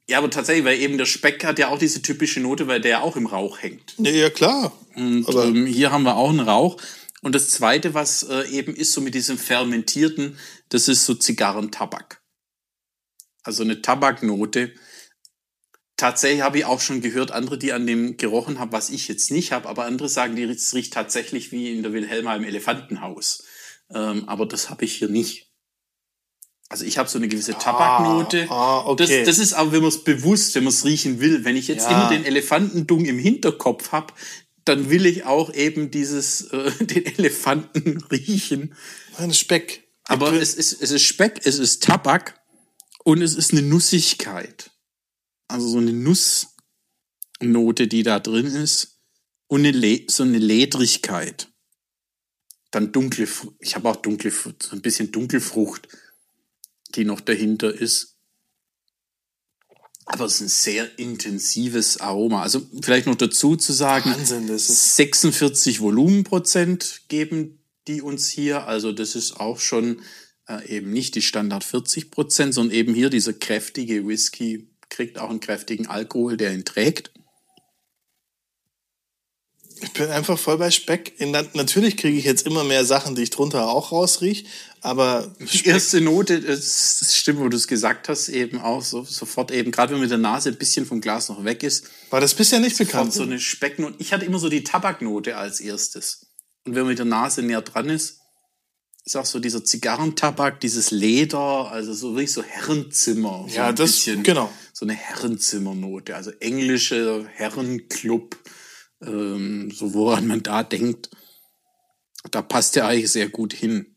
ja, 0.10 0.20
aber 0.20 0.30
tatsächlich, 0.30 0.64
weil 0.66 0.80
eben 0.80 0.98
der 0.98 1.06
Speck 1.06 1.44
hat 1.44 1.60
ja 1.60 1.68
auch 1.68 1.78
diese 1.78 2.02
typische 2.02 2.40
Note, 2.40 2.68
weil 2.68 2.80
der 2.80 2.92
ja 2.92 3.02
auch 3.02 3.18
im 3.18 3.26
Rauch 3.28 3.62
hängt. 3.62 3.94
Ja, 3.98 4.10
ja 4.12 4.30
klar. 4.30 4.72
Und 4.96 5.28
Aber- 5.28 5.46
ähm, 5.46 5.66
hier 5.66 5.92
haben 5.92 6.04
wir 6.04 6.16
auch 6.16 6.30
einen 6.30 6.40
Rauch. 6.40 6.78
Und 7.22 7.36
das 7.36 7.50
zweite, 7.50 7.94
was 7.94 8.24
äh, 8.24 8.48
eben 8.50 8.74
ist, 8.74 8.94
so 8.94 9.02
mit 9.02 9.16
diesem 9.16 9.38
Fermentierten, 9.38 10.38
das 10.70 10.88
ist 10.88 11.06
so 11.06 11.14
Zigarrentabak. 11.14 12.22
Also 13.44 13.64
eine 13.64 13.82
Tabaknote. 13.82 14.74
Tatsächlich 15.98 16.42
habe 16.42 16.60
ich 16.60 16.66
auch 16.66 16.80
schon 16.80 17.02
gehört, 17.02 17.32
andere, 17.32 17.58
die 17.58 17.74
an 17.74 17.88
dem 17.88 18.18
gerochen 18.18 18.60
haben, 18.60 18.72
was 18.72 18.92
ich 18.92 19.08
jetzt 19.08 19.32
nicht 19.32 19.52
habe, 19.52 19.68
aber 19.68 19.86
andere 19.86 20.08
sagen, 20.10 20.36
die 20.36 20.44
es 20.44 20.74
riecht 20.76 20.94
tatsächlich 20.94 21.52
wie 21.52 21.74
in 21.74 21.82
der 21.82 21.92
Wilhelma 21.92 22.36
im 22.36 22.44
Elefantenhaus. 22.44 23.44
Ähm, 23.94 24.30
aber 24.30 24.46
das 24.46 24.70
habe 24.70 24.86
ich 24.86 24.94
hier 24.94 25.10
nicht. 25.10 25.48
Also 26.70 26.86
ich 26.86 26.98
habe 26.98 27.10
so 27.10 27.18
eine 27.18 27.28
gewisse 27.28 27.54
Tabaknote. 27.54 28.48
ah, 28.50 28.86
okay. 28.86 29.24
das, 29.24 29.26
das 29.26 29.40
ist 29.40 29.54
aber, 29.54 29.72
wenn 29.72 29.82
man 29.82 29.90
es 29.90 30.04
bewusst, 30.04 30.54
wenn 30.54 30.66
man 30.66 30.74
es 30.74 30.86
riechen 30.86 31.20
will. 31.20 31.46
Wenn 31.46 31.56
ich 31.56 31.68
jetzt 31.68 31.90
Ja. 31.90 31.92
immer 31.92 32.10
den 32.10 32.26
Elefantendung 32.26 33.06
im 33.06 33.18
Hinterkopf 33.18 33.92
habe, 33.92 34.14
dann 34.66 34.90
will 34.90 35.06
ich 35.06 35.24
auch 35.26 35.54
eben 35.54 35.92
dieses 35.92 36.42
äh, 36.52 36.72
den 36.86 37.06
Elefanten 37.06 38.04
riechen. 38.12 38.76
Ein 39.18 39.34
Speck. 39.34 39.88
Aber 40.04 40.34
es 40.34 40.54
ist, 40.54 40.82
es 40.82 40.92
ist 40.92 41.04
Speck, 41.04 41.42
es 41.44 41.58
ist 41.58 41.84
Tabak 41.84 42.40
und 43.04 43.22
es 43.22 43.34
ist 43.36 43.52
eine 43.52 43.62
Nussigkeit. 43.62 44.72
Also 45.48 45.68
so 45.68 45.78
eine 45.78 45.94
Nussnote, 45.94 47.88
die 47.88 48.04
da 48.04 48.20
drin 48.20 48.48
ist. 48.48 49.00
Und 49.48 49.66
eine 49.66 50.04
so 50.10 50.24
eine 50.24 50.40
Ledrigkeit. 50.40 51.50
Dann 52.72 52.92
dunkle, 52.92 53.28
ich 53.60 53.76
habe 53.76 53.90
auch 53.90 53.96
dunkle, 53.96 54.30
so 54.30 54.52
ein 54.72 54.82
bisschen 54.82 55.12
Dunkelfrucht, 55.12 55.88
die 56.96 57.06
noch 57.06 57.22
dahinter 57.22 57.74
ist. 57.74 58.18
Aber 60.06 60.26
es 60.26 60.36
ist 60.36 60.42
ein 60.42 60.48
sehr 60.50 61.00
intensives 61.00 62.00
Aroma. 62.00 62.42
Also 62.42 62.66
vielleicht 62.82 63.08
noch 63.08 63.16
dazu 63.16 63.56
zu 63.56 63.74
sagen, 63.74 64.12
Wahnsinn, 64.12 64.48
das 64.48 64.70
ist. 64.70 64.96
46 64.98 65.80
Volumenprozent 65.80 67.04
geben 67.08 67.58
die 67.88 68.02
uns 68.02 68.30
hier. 68.30 68.68
Also 68.68 68.92
das 68.92 69.16
ist 69.16 69.40
auch 69.40 69.60
schon 69.60 70.02
äh, 70.48 70.68
eben 70.68 70.92
nicht 70.92 71.16
die 71.16 71.22
Standard 71.22 71.64
40 71.64 72.12
Prozent, 72.12 72.54
sondern 72.54 72.76
eben 72.76 72.94
hier 72.94 73.10
dieser 73.10 73.34
kräftige 73.34 74.08
Whisky 74.08 74.68
kriegt 74.90 75.20
auch 75.20 75.30
einen 75.30 75.40
kräftigen 75.40 75.88
Alkohol, 75.88 76.38
der 76.38 76.54
ihn 76.54 76.66
trägt. 76.66 77.12
Ich 79.82 79.94
bin 79.94 80.10
einfach 80.10 80.40
voll 80.40 80.58
bei 80.58 80.72
Speck. 80.72 81.14
Natürlich 81.54 81.98
kriege 81.98 82.18
ich 82.18 82.26
jetzt 82.26 82.48
immer 82.48 82.64
mehr 82.64 82.84
Sachen, 82.84 83.16
die 83.16 83.22
ich 83.24 83.30
drunter 83.30 83.70
auch 83.70 83.92
rausriech, 83.92 84.46
aber 84.82 85.36
Die 85.40 85.66
erste 85.66 86.02
Note, 86.02 86.40
das, 86.42 86.98
das 87.00 87.16
stimmt, 87.16 87.40
wo 87.40 87.50
du 87.50 87.58
es 87.58 87.68
gesagt 87.68 88.10
hast, 88.10 88.30
eben 88.30 88.60
auch 88.60 88.82
so, 88.82 89.04
sofort 89.04 89.52
eben, 89.52 89.72
gerade 89.72 89.94
wenn 89.94 90.00
mit 90.00 90.10
der 90.10 90.18
Nase 90.18 90.50
ein 90.50 90.58
bisschen 90.58 90.86
vom 90.86 91.02
Glas 91.02 91.30
noch 91.30 91.44
weg 91.44 91.62
ist, 91.64 91.88
war 92.10 92.22
das 92.22 92.34
bisher 92.34 92.60
nicht 92.60 92.78
bekannt. 92.78 93.14
so 93.14 93.24
eine 93.24 93.40
Specknote. 93.40 93.96
Ich 94.00 94.14
hatte 94.14 94.26
immer 94.26 94.40
so 94.40 94.50
die 94.50 94.64
Tabaknote 94.64 95.38
als 95.38 95.60
erstes. 95.60 96.28
Und 96.66 96.76
wenn 96.76 96.84
man 96.84 96.90
mit 96.90 97.00
der 97.00 97.06
Nase 97.06 97.42
näher 97.44 97.62
dran 97.62 97.90
ist, 97.90 98.22
ist 99.08 99.16
auch 99.16 99.26
so 99.26 99.40
dieser 99.40 99.64
Zigarrentabak, 99.64 100.60
dieses 100.60 100.92
Leder, 100.92 101.72
also 101.72 101.94
so 101.94 102.14
wirklich 102.14 102.34
so 102.34 102.44
Herrenzimmer. 102.44 103.46
So 103.48 103.56
Ja, 103.56 103.68
ein 103.70 103.76
das- 103.76 104.04
genau. 104.04 104.52
So 104.74 104.86
eine 104.86 104.94
Herrenzimmernote, 104.96 106.14
also 106.14 106.32
englische 106.42 107.26
Herrenclub, 107.34 108.38
ähm, 109.02 109.72
so 109.74 109.94
woran 109.94 110.28
man 110.28 110.44
da 110.44 110.62
denkt. 110.62 111.10
Da 112.32 112.42
passt 112.42 112.76
der 112.76 112.86
eigentlich 112.86 113.10
sehr 113.10 113.30
gut 113.30 113.54
hin. 113.54 113.96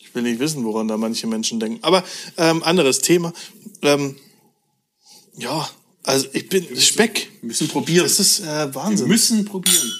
Ich 0.00 0.14
will 0.14 0.22
nicht 0.22 0.38
wissen, 0.38 0.64
woran 0.64 0.86
da 0.88 0.98
manche 0.98 1.26
Menschen 1.26 1.58
denken. 1.58 1.82
Aber 1.82 2.04
ähm, 2.36 2.62
anderes 2.62 2.98
Thema. 2.98 3.32
Ähm, 3.80 4.16
ja, 5.38 5.66
also 6.02 6.28
ich 6.34 6.48
bin 6.50 6.78
Speck. 6.78 7.30
Wir 7.40 7.48
müssen 7.48 7.68
probieren. 7.68 8.04
Das 8.04 8.20
ist 8.20 8.40
äh, 8.40 8.44
Wir 8.44 8.74
Wahnsinn. 8.74 9.08
müssen 9.08 9.44
probieren. 9.46 9.90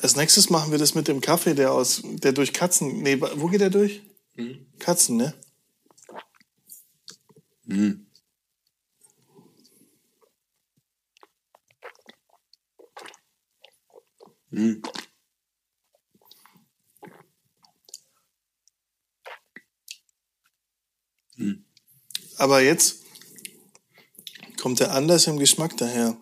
Als 0.00 0.14
nächstes 0.16 0.48
machen 0.48 0.70
wir 0.70 0.78
das 0.78 0.94
mit 0.94 1.08
dem 1.08 1.20
Kaffee, 1.20 1.54
der 1.54 1.72
aus, 1.72 2.02
der 2.04 2.32
durch 2.32 2.52
Katzen. 2.52 3.02
Nee, 3.02 3.20
wo 3.20 3.48
geht 3.48 3.60
der 3.60 3.70
durch? 3.70 4.02
Katzen, 4.78 5.16
ne? 5.16 5.34
Aber 22.36 22.62
jetzt 22.62 23.02
kommt 24.60 24.80
er 24.80 24.92
anders 24.92 25.26
im 25.26 25.38
Geschmack 25.38 25.76
daher. 25.76 26.16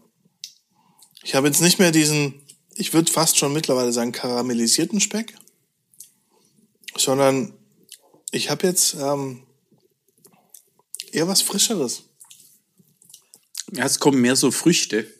Ich 1.22 1.34
habe 1.34 1.46
jetzt 1.46 1.60
nicht 1.60 1.78
mehr 1.78 1.92
diesen, 1.92 2.45
ich 2.76 2.92
würde 2.92 3.10
fast 3.10 3.36
schon 3.38 3.52
mittlerweile 3.52 3.92
sagen, 3.92 4.12
karamellisierten 4.12 5.00
Speck, 5.00 5.34
sondern 6.96 7.56
ich 8.30 8.50
habe 8.50 8.66
jetzt 8.66 8.94
ähm, 8.94 9.46
eher 11.12 11.28
was 11.28 11.42
Frischeres. 11.42 12.04
Ja, 13.72 13.84
es 13.84 13.98
kommen 13.98 14.20
mehr 14.20 14.36
so 14.36 14.50
Früchte, 14.50 15.12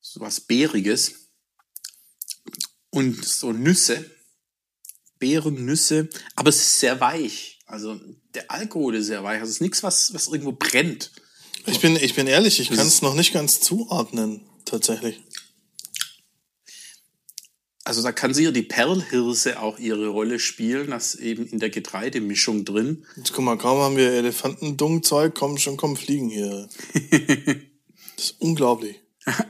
so 0.00 0.20
was 0.20 0.40
Beeriges 0.40 1.14
und 2.90 3.24
so 3.24 3.52
Nüsse, 3.52 4.10
Beeren, 5.18 5.64
Nüsse, 5.64 6.08
aber 6.36 6.50
es 6.50 6.56
ist 6.56 6.80
sehr 6.80 7.00
weich. 7.00 7.60
Also 7.66 7.98
der 8.34 8.50
Alkohol 8.50 8.96
ist 8.96 9.06
sehr 9.06 9.24
weich. 9.24 9.40
Also 9.40 9.50
es 9.50 9.56
ist 9.56 9.62
nichts, 9.62 9.82
was, 9.82 10.12
was 10.14 10.26
irgendwo 10.28 10.52
brennt. 10.52 11.10
Ich 11.66 11.80
bin, 11.80 11.96
ich 11.96 12.14
bin 12.14 12.26
ehrlich, 12.26 12.60
ich 12.60 12.68
kann 12.68 12.86
es 12.86 13.02
noch 13.02 13.14
nicht 13.14 13.32
ganz 13.32 13.60
zuordnen, 13.60 14.44
tatsächlich. 14.64 15.22
Also 17.92 18.02
da 18.02 18.12
kann 18.12 18.32
sicher 18.32 18.52
die 18.52 18.62
Perlhirse 18.62 19.60
auch 19.60 19.78
ihre 19.78 20.08
Rolle 20.08 20.38
spielen, 20.38 20.92
das 20.92 21.14
eben 21.14 21.46
in 21.46 21.58
der 21.58 21.68
Getreidemischung 21.68 22.64
drin. 22.64 23.04
Jetzt 23.16 23.34
guck 23.34 23.44
mal, 23.44 23.58
kaum 23.58 23.80
haben 23.80 23.98
wir 23.98 24.12
Elefantendungzeug, 24.12 25.34
kommen 25.34 25.58
schon 25.58 25.76
kommen 25.76 25.96
Fliegen 25.96 26.30
hier. 26.30 26.70
Das 28.16 28.30
ist 28.30 28.40
unglaublich. 28.40 28.98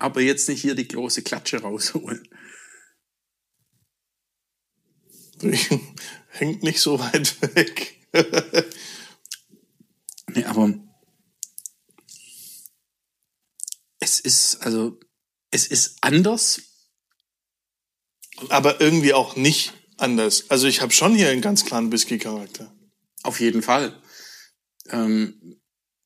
Aber 0.00 0.20
jetzt 0.22 0.48
nicht 0.48 0.60
hier 0.60 0.74
die 0.74 0.88
große 0.88 1.22
Klatsche 1.22 1.60
rausholen. 1.60 2.26
Hängt 6.30 6.64
nicht 6.64 6.80
so 6.80 6.98
weit 6.98 7.40
weg. 7.54 8.00
Nee, 10.34 10.44
aber 10.44 10.74
es 14.00 14.18
ist, 14.18 14.56
also, 14.62 14.98
es 15.52 15.68
ist 15.68 15.98
anders. 16.00 16.71
Aber 18.48 18.80
irgendwie 18.80 19.14
auch 19.14 19.36
nicht 19.36 19.72
anders. 19.98 20.50
Also 20.50 20.66
ich 20.66 20.80
habe 20.80 20.92
schon 20.92 21.14
hier 21.14 21.28
einen 21.28 21.40
ganz 21.40 21.64
klaren 21.64 21.92
Whisky-Charakter. 21.92 22.72
Auf 23.22 23.40
jeden 23.40 23.62
Fall. 23.62 24.00
Ähm, 24.88 25.60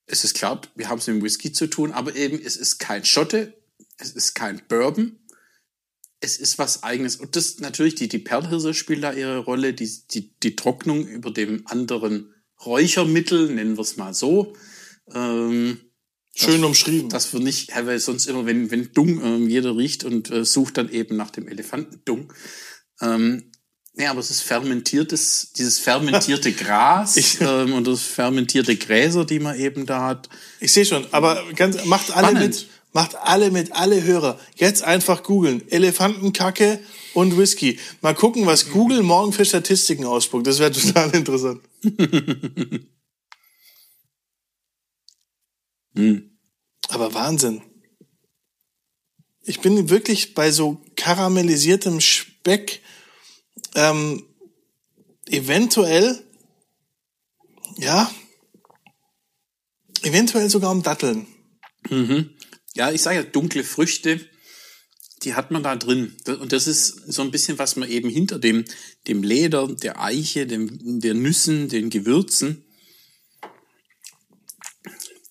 es 0.07 0.25
ist 0.25 0.35
klar, 0.35 0.61
wir 0.75 0.89
haben 0.89 0.99
es 0.99 1.07
mit 1.07 1.17
dem 1.17 1.23
Whisky 1.23 1.53
zu 1.53 1.67
tun, 1.67 1.93
aber 1.93 2.15
eben, 2.15 2.39
es 2.39 2.57
ist 2.57 2.79
kein 2.79 3.05
Schotte, 3.05 3.55
es 3.99 4.13
ist 4.13 4.35
kein 4.35 4.63
Bourbon, 4.69 5.19
es 6.21 6.39
ist 6.39 6.59
was 6.59 6.83
eigenes. 6.83 7.17
Und 7.17 7.37
das 7.37 7.59
natürlich, 7.59 7.97
die, 7.97 8.09
die 8.09 8.19
Perlhirse 8.19 8.75
spielt 8.75 9.03
da 9.03 9.13
ihre 9.13 9.39
Rolle, 9.39 9.75
die, 9.75 9.91
die, 10.11 10.35
die 10.41 10.57
Trocknung 10.57 11.07
über 11.07 11.31
dem 11.31 11.67
anderen 11.67 12.35
Räuchermittel, 12.65 13.51
nennen 13.51 13.77
wir 13.77 13.83
es 13.83 13.97
mal 13.97 14.15
so. 14.15 14.55
Ähm, 15.13 15.81
Schön 16.39 16.63
umschrieben. 16.65 17.09
dass 17.09 17.33
wir 17.33 17.41
nicht, 17.41 17.73
weil 17.75 17.99
sonst 17.99 18.27
immer, 18.27 18.45
wenn, 18.47 18.71
wenn 18.71 18.93
Dung 18.93 19.23
ähm, 19.25 19.49
jeder 19.49 19.77
riecht 19.77 20.05
und 20.05 20.31
äh, 20.31 20.45
sucht 20.45 20.77
dann 20.77 20.91
eben 20.91 21.17
nach 21.17 21.31
dem 21.31 21.49
Elefantendung. 21.49 22.33
Ähm, 23.01 23.51
nee, 23.95 24.07
aber 24.07 24.21
es 24.21 24.31
ist 24.31 24.43
fermentiertes, 24.43 25.53
dieses 25.57 25.79
fermentierte 25.79 26.53
Gras 26.63 27.17
Ich- 27.17 27.41
ähm, 27.41 27.73
und 27.73 27.87
das 27.87 28.03
fermentierte 28.03 28.77
Gräser, 28.77 29.25
die 29.25 29.39
man 29.41 29.59
eben 29.59 29.87
da 29.87 30.03
hat. 30.05 30.29
Ich 30.61 30.73
sehe 30.73 30.85
schon, 30.85 31.07
aber 31.13 31.43
ganz, 31.55 31.85
macht 31.87 32.11
alle 32.15 32.29
Spannend. 32.29 32.49
mit, 32.49 32.67
macht 32.93 33.17
alle 33.17 33.51
mit, 33.51 33.73
alle 33.73 34.03
Hörer. 34.05 34.39
Jetzt 34.57 34.83
einfach 34.85 35.23
googeln. 35.23 35.63
Elefantenkacke 35.71 36.81
und 37.15 37.37
Whisky. 37.39 37.79
Mal 38.03 38.15
gucken, 38.15 38.45
was 38.47 38.71
Google 38.71 39.03
morgen 39.03 39.33
für 39.33 39.45
Statistiken 39.47 40.05
ausspuckt. 40.05 40.47
Das 40.47 40.59
wäre 40.59 40.73
total 40.73 41.11
interessant. 41.15 41.61
Aber 46.89 47.15
Wahnsinn. 47.15 47.63
Ich 49.43 49.61
bin 49.61 49.89
wirklich 49.91 50.35
bei 50.35 50.51
so 50.51 50.83
karamellisiertem 50.97 52.01
Speck 52.01 52.81
ähm, 53.75 54.25
eventuell, 55.27 56.23
ja, 57.79 58.11
eventuell 60.03 60.51
sogar 60.51 60.73
um 60.73 60.83
Datteln. 60.83 61.27
Ja, 62.75 62.91
ich 62.93 63.03
sage 63.03 63.17
ja, 63.17 63.23
dunkle 63.23 63.65
Früchte, 63.65 64.21
die 65.23 65.35
hat 65.35 65.51
man 65.51 65.63
da 65.63 65.77
drin. 65.77 66.15
Und 66.27 66.53
das 66.53 66.67
ist 66.67 66.89
so 67.13 67.23
ein 67.23 67.31
bisschen, 67.31 67.59
was 67.59 67.77
man 67.77 67.89
eben 67.89 68.11
hinter 68.11 68.39
dem, 68.39 68.65
dem 69.07 69.23
Leder, 69.23 69.67
der 69.69 70.01
Eiche, 70.03 70.47
dem, 70.47 71.01
der 71.01 71.15
Nüssen, 71.15 71.69
den 71.69 71.89
Gewürzen, 71.89 72.66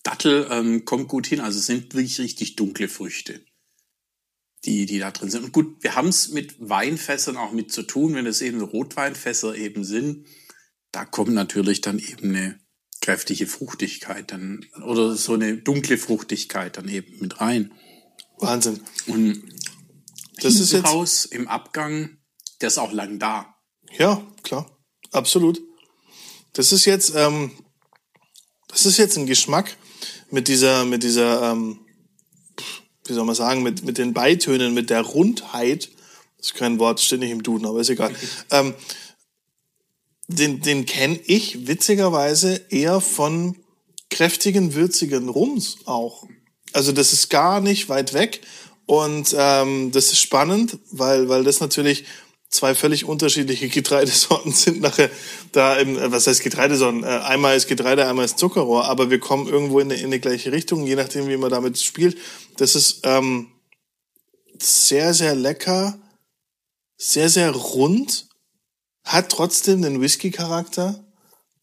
Dattel 0.06 0.46
ähm, 0.50 0.84
kommt 0.84 1.08
gut 1.08 1.26
hin. 1.26 1.40
Also 1.40 1.58
es 1.58 1.66
sind 1.66 1.92
wirklich 1.94 2.18
richtig 2.20 2.54
dunkle 2.56 2.88
Früchte, 2.88 3.44
die, 4.64 4.86
die 4.86 4.98
da 5.00 5.10
drin 5.10 5.30
sind. 5.30 5.44
Und 5.44 5.52
gut, 5.52 5.82
wir 5.82 5.96
haben 5.96 6.08
es 6.08 6.28
mit 6.28 6.54
Weinfässern 6.60 7.36
auch 7.36 7.52
mit 7.52 7.72
zu 7.72 7.82
tun, 7.82 8.14
wenn 8.14 8.26
es 8.26 8.40
eben 8.40 8.60
Rotweinfässer 8.60 9.56
eben 9.56 9.84
sind. 9.84 10.26
Da 10.92 11.04
kommt 11.04 11.32
natürlich 11.32 11.80
dann 11.80 11.98
eben 11.98 12.30
eine 12.36 12.60
kräftige 13.00 13.46
Fruchtigkeit 13.46 14.30
dann 14.30 14.64
oder 14.84 15.16
so 15.16 15.34
eine 15.34 15.56
dunkle 15.58 15.98
Fruchtigkeit 15.98 16.76
dann 16.76 16.88
eben 16.88 17.18
mit 17.20 17.40
rein. 17.40 17.72
Wahnsinn. 18.38 18.80
Und 19.06 19.42
Das 20.40 20.54
ist 20.54 20.72
jetzt- 20.72 20.86
raus 20.86 21.24
im 21.24 21.48
Abgang, 21.48 22.18
der 22.60 22.68
ist 22.68 22.78
auch 22.78 22.92
lang 22.92 23.18
da. 23.18 23.56
Ja, 23.98 24.24
klar. 24.42 24.78
Absolut. 25.10 25.60
Das 26.52 26.72
ist 26.72 26.84
jetzt, 26.84 27.12
ähm, 27.14 27.50
das 28.68 28.86
ist 28.86 28.98
jetzt 28.98 29.16
ein 29.18 29.26
Geschmack 29.26 29.76
mit 30.30 30.48
dieser, 30.48 30.84
mit 30.84 31.02
dieser, 31.02 31.52
ähm, 31.52 31.78
wie 33.04 33.12
soll 33.12 33.24
man 33.24 33.34
sagen, 33.34 33.62
mit, 33.62 33.84
mit 33.84 33.98
den 33.98 34.12
Beitönen, 34.12 34.74
mit 34.74 34.90
der 34.90 35.02
Rundheit. 35.02 35.90
Das 36.38 36.48
ist 36.48 36.54
kein 36.54 36.78
Wort, 36.78 37.00
steht 37.00 37.20
nicht 37.20 37.30
im 37.30 37.42
Duden, 37.42 37.66
aber 37.66 37.80
ist 37.80 37.90
egal. 37.90 38.14
ähm, 38.50 38.74
den, 40.28 40.60
den 40.60 40.86
kenne 40.86 41.18
ich 41.24 41.66
witzigerweise 41.68 42.60
eher 42.68 43.00
von 43.00 43.56
kräftigen, 44.10 44.74
würzigen 44.74 45.28
Rums 45.28 45.78
auch. 45.84 46.26
Also 46.72 46.92
das 46.92 47.12
ist 47.12 47.30
gar 47.30 47.60
nicht 47.60 47.88
weit 47.88 48.12
weg 48.12 48.40
und 48.86 49.34
ähm, 49.36 49.92
das 49.92 50.06
ist 50.06 50.20
spannend, 50.20 50.78
weil, 50.90 51.28
weil 51.28 51.44
das 51.44 51.60
natürlich 51.60 52.04
zwei 52.56 52.74
völlig 52.74 53.04
unterschiedliche 53.04 53.68
Getreidesorten 53.68 54.52
sind 54.52 54.80
nachher 54.80 55.10
da 55.52 55.76
im, 55.76 55.96
äh, 55.96 56.10
was 56.10 56.26
heißt 56.26 56.42
Getreidesorten? 56.42 57.04
Äh, 57.04 57.06
einmal 57.06 57.56
ist 57.56 57.68
Getreide, 57.68 58.06
einmal 58.06 58.24
ist 58.24 58.38
Zuckerrohr, 58.38 58.86
aber 58.86 59.10
wir 59.10 59.20
kommen 59.20 59.46
irgendwo 59.46 59.80
in, 59.80 59.90
eine- 59.92 60.00
in 60.00 60.10
die 60.10 60.20
gleiche 60.20 60.52
Richtung, 60.52 60.86
je 60.86 60.96
nachdem, 60.96 61.28
wie 61.28 61.36
man 61.36 61.50
damit 61.50 61.78
spielt. 61.78 62.18
Das 62.56 62.74
ist 62.74 63.00
ähm, 63.04 63.52
sehr, 64.60 65.14
sehr 65.14 65.34
lecker, 65.34 65.98
sehr, 66.96 67.28
sehr 67.28 67.50
rund, 67.50 68.28
hat 69.04 69.30
trotzdem 69.30 69.82
den 69.82 70.00
Whisky-Charakter 70.00 71.04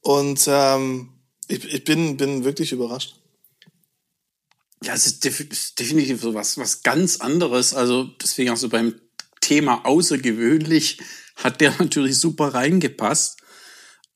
und 0.02 0.46
ähm, 0.48 1.10
ich, 1.48 1.66
ich 1.66 1.84
bin, 1.84 2.16
bin 2.18 2.44
wirklich 2.46 2.72
überrascht. 2.72 3.16
Ja, 4.84 4.94
es 4.94 5.06
ist 5.08 5.24
definitiv 5.24 6.22
so 6.22 6.34
was, 6.34 6.58
was 6.58 6.84
ganz 6.84 7.18
anderes. 7.18 7.74
Also 7.74 8.04
deswegen 8.22 8.50
auch 8.50 8.58
so 8.58 8.68
beim 8.68 9.00
Thema 9.44 9.86
außergewöhnlich 9.86 11.00
hat 11.36 11.62
der 11.62 11.74
natürlich 11.80 12.18
super 12.18 12.54
reingepasst. 12.54 13.40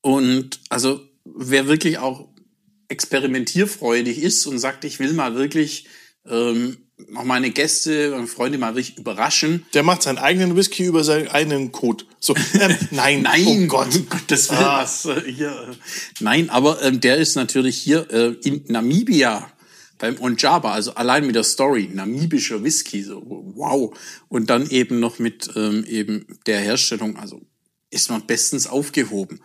Und 0.01 0.59
also 0.69 1.01
wer 1.25 1.67
wirklich 1.67 1.97
auch 1.97 2.29
experimentierfreudig 2.87 4.19
ist 4.19 4.45
und 4.47 4.59
sagt, 4.59 4.85
ich 4.85 4.99
will 4.99 5.13
mal 5.13 5.35
wirklich 5.35 5.87
ähm, 6.25 6.77
auch 7.15 7.23
meine 7.23 7.51
Gäste, 7.51 8.11
meine 8.11 8.27
Freunde 8.27 8.57
mal 8.57 8.75
wirklich 8.75 8.97
überraschen. 8.97 9.65
Der 9.73 9.83
macht 9.83 10.03
seinen 10.03 10.17
eigenen 10.17 10.55
Whisky 10.55 10.85
über 10.85 11.03
seinen 11.03 11.27
eigenen 11.27 11.71
Code. 11.71 12.05
So, 12.19 12.33
ähm, 12.59 12.75
nein, 12.91 13.21
Nein, 13.21 13.45
oh 13.45 13.67
Gott. 13.67 14.09
Gottes 14.09 14.49
Willen, 14.49 14.61
was, 14.61 15.05
äh, 15.05 15.21
hier, 15.29 15.49
äh, 15.49 15.75
Nein, 16.21 16.49
aber 16.49 16.81
ähm, 16.81 17.01
der 17.01 17.17
ist 17.17 17.35
natürlich 17.35 17.77
hier 17.77 18.09
äh, 18.11 18.35
in 18.43 18.63
Namibia 18.67 19.51
beim 19.97 20.19
Onjaba, 20.19 20.73
also 20.73 20.93
allein 20.95 21.25
mit 21.25 21.35
der 21.35 21.43
Story, 21.43 21.89
namibischer 21.91 22.63
Whisky, 22.63 23.03
so 23.03 23.23
wow. 23.55 23.97
Und 24.29 24.49
dann 24.49 24.69
eben 24.69 24.99
noch 24.99 25.19
mit 25.19 25.49
ähm, 25.55 25.83
eben 25.85 26.39
der 26.45 26.59
Herstellung, 26.59 27.17
also 27.17 27.41
ist 27.89 28.09
man 28.09 28.25
bestens 28.25 28.67
aufgehoben. 28.67 29.41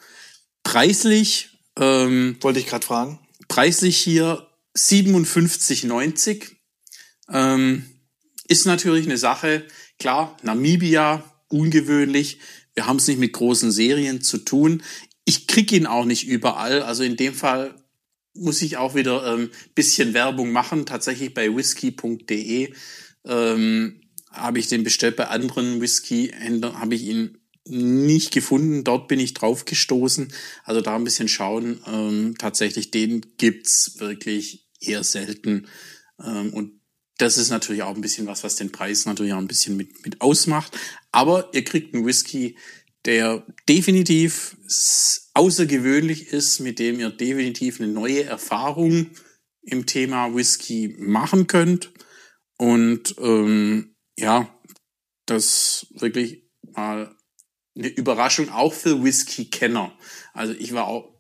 Preislich, 0.63 1.59
ähm, 1.79 2.37
Wollte 2.41 2.59
ich 2.61 2.67
gerade 2.67 2.85
fragen. 2.87 3.19
preislich 3.49 3.97
hier 3.97 4.47
57,90. 4.77 6.51
Ähm, 7.31 7.85
ist 8.49 8.67
natürlich 8.67 9.07
eine 9.07 9.19
Sache, 9.19 9.65
klar, 9.99 10.37
Namibia, 10.43 11.25
ungewöhnlich. 11.49 12.39
Wir 12.75 12.87
haben 12.87 12.97
es 12.97 13.07
nicht 13.07 13.21
mit 13.21 13.33
großen 13.33 13.71
Serien 13.71 14.23
zu 14.23 14.39
tun. 14.39 14.83
Ich 15.25 15.47
krieg 15.47 15.73
ihn 15.73 15.87
auch 15.87 16.05
nicht 16.05 16.27
überall. 16.27 16.83
Also 16.83 17.03
in 17.03 17.17
dem 17.17 17.35
Fall 17.35 17.75
muss 18.35 18.63
ich 18.63 18.77
auch 18.77 18.95
wieder 18.95 19.25
ein 19.25 19.41
ähm, 19.41 19.51
bisschen 19.75 20.15
Werbung 20.15 20.53
machen. 20.53 20.87
Tatsächlich 20.87 21.35
bei 21.35 21.55
whisky.de 21.55 22.73
ähm, 23.25 24.01
habe 24.31 24.59
ich 24.59 24.69
den 24.69 24.85
bestellt. 24.85 25.17
Bei 25.17 25.29
anderen 25.29 25.81
Whisky-Händlern 25.81 26.79
habe 26.79 26.95
ich 26.95 27.03
ihn 27.03 27.39
nicht 27.67 28.33
gefunden. 28.33 28.85
Dort 28.85 29.09
bin 29.09 29.21
ich 29.21 29.35
drauf 29.35 29.65
gestoßen. 29.65 30.33
Also 30.65 30.81
da 30.81 30.97
ein 30.97 31.05
bisschen 31.05 31.29
schauen. 31.29 31.81
Ähm, 31.87 32.35
tatsächlich, 32.39 32.91
den 32.91 33.25
gibt's 33.37 33.99
wirklich 33.99 34.69
eher 34.81 35.05
selten. 35.05 35.69
Ähm, 36.23 36.53
und 36.53 36.81
das 37.19 37.39
ist 37.39 37.51
natürlich 37.51 37.83
auch 37.83 37.95
ein 37.95 38.01
bisschen 38.01 38.27
was, 38.27 38.43
was 38.43 38.57
den 38.57 38.73
Preis 38.73 39.07
natürlich 39.07 39.33
auch 39.33 39.39
ein 39.39 39.47
bisschen 39.47 39.77
mit, 39.77 40.05
mit 40.05 40.21
ausmacht. 40.21 40.77
Aber 41.13 41.51
ihr 41.53 41.63
kriegt 41.63 41.95
einen 41.95 42.07
Whisky, 42.07 42.57
der 43.05 43.47
definitiv 43.69 44.57
außergewöhnlich 45.35 46.29
ist, 46.29 46.61
mit 46.61 46.79
dem 46.79 47.01
ihr 47.01 47.11
definitiv 47.11 47.81
eine 47.81 47.89
neue 47.89 48.25
Erfahrung 48.25 49.11
im 49.63 49.87
Thema 49.87 50.35
Whisky 50.35 50.95
machen 50.99 51.47
könnt. 51.47 51.93
Und 52.59 53.17
ähm, 53.19 53.97
ja, 54.17 54.55
das 55.27 55.87
wirklich 55.91 56.45
mal 56.63 57.17
eine 57.77 57.89
Überraschung 57.89 58.51
auch 58.51 58.73
für 58.73 59.03
Whisky-Kenner. 59.03 59.97
Also 60.33 60.53
ich 60.53 60.73
war 60.73 60.87
auch 60.87 61.13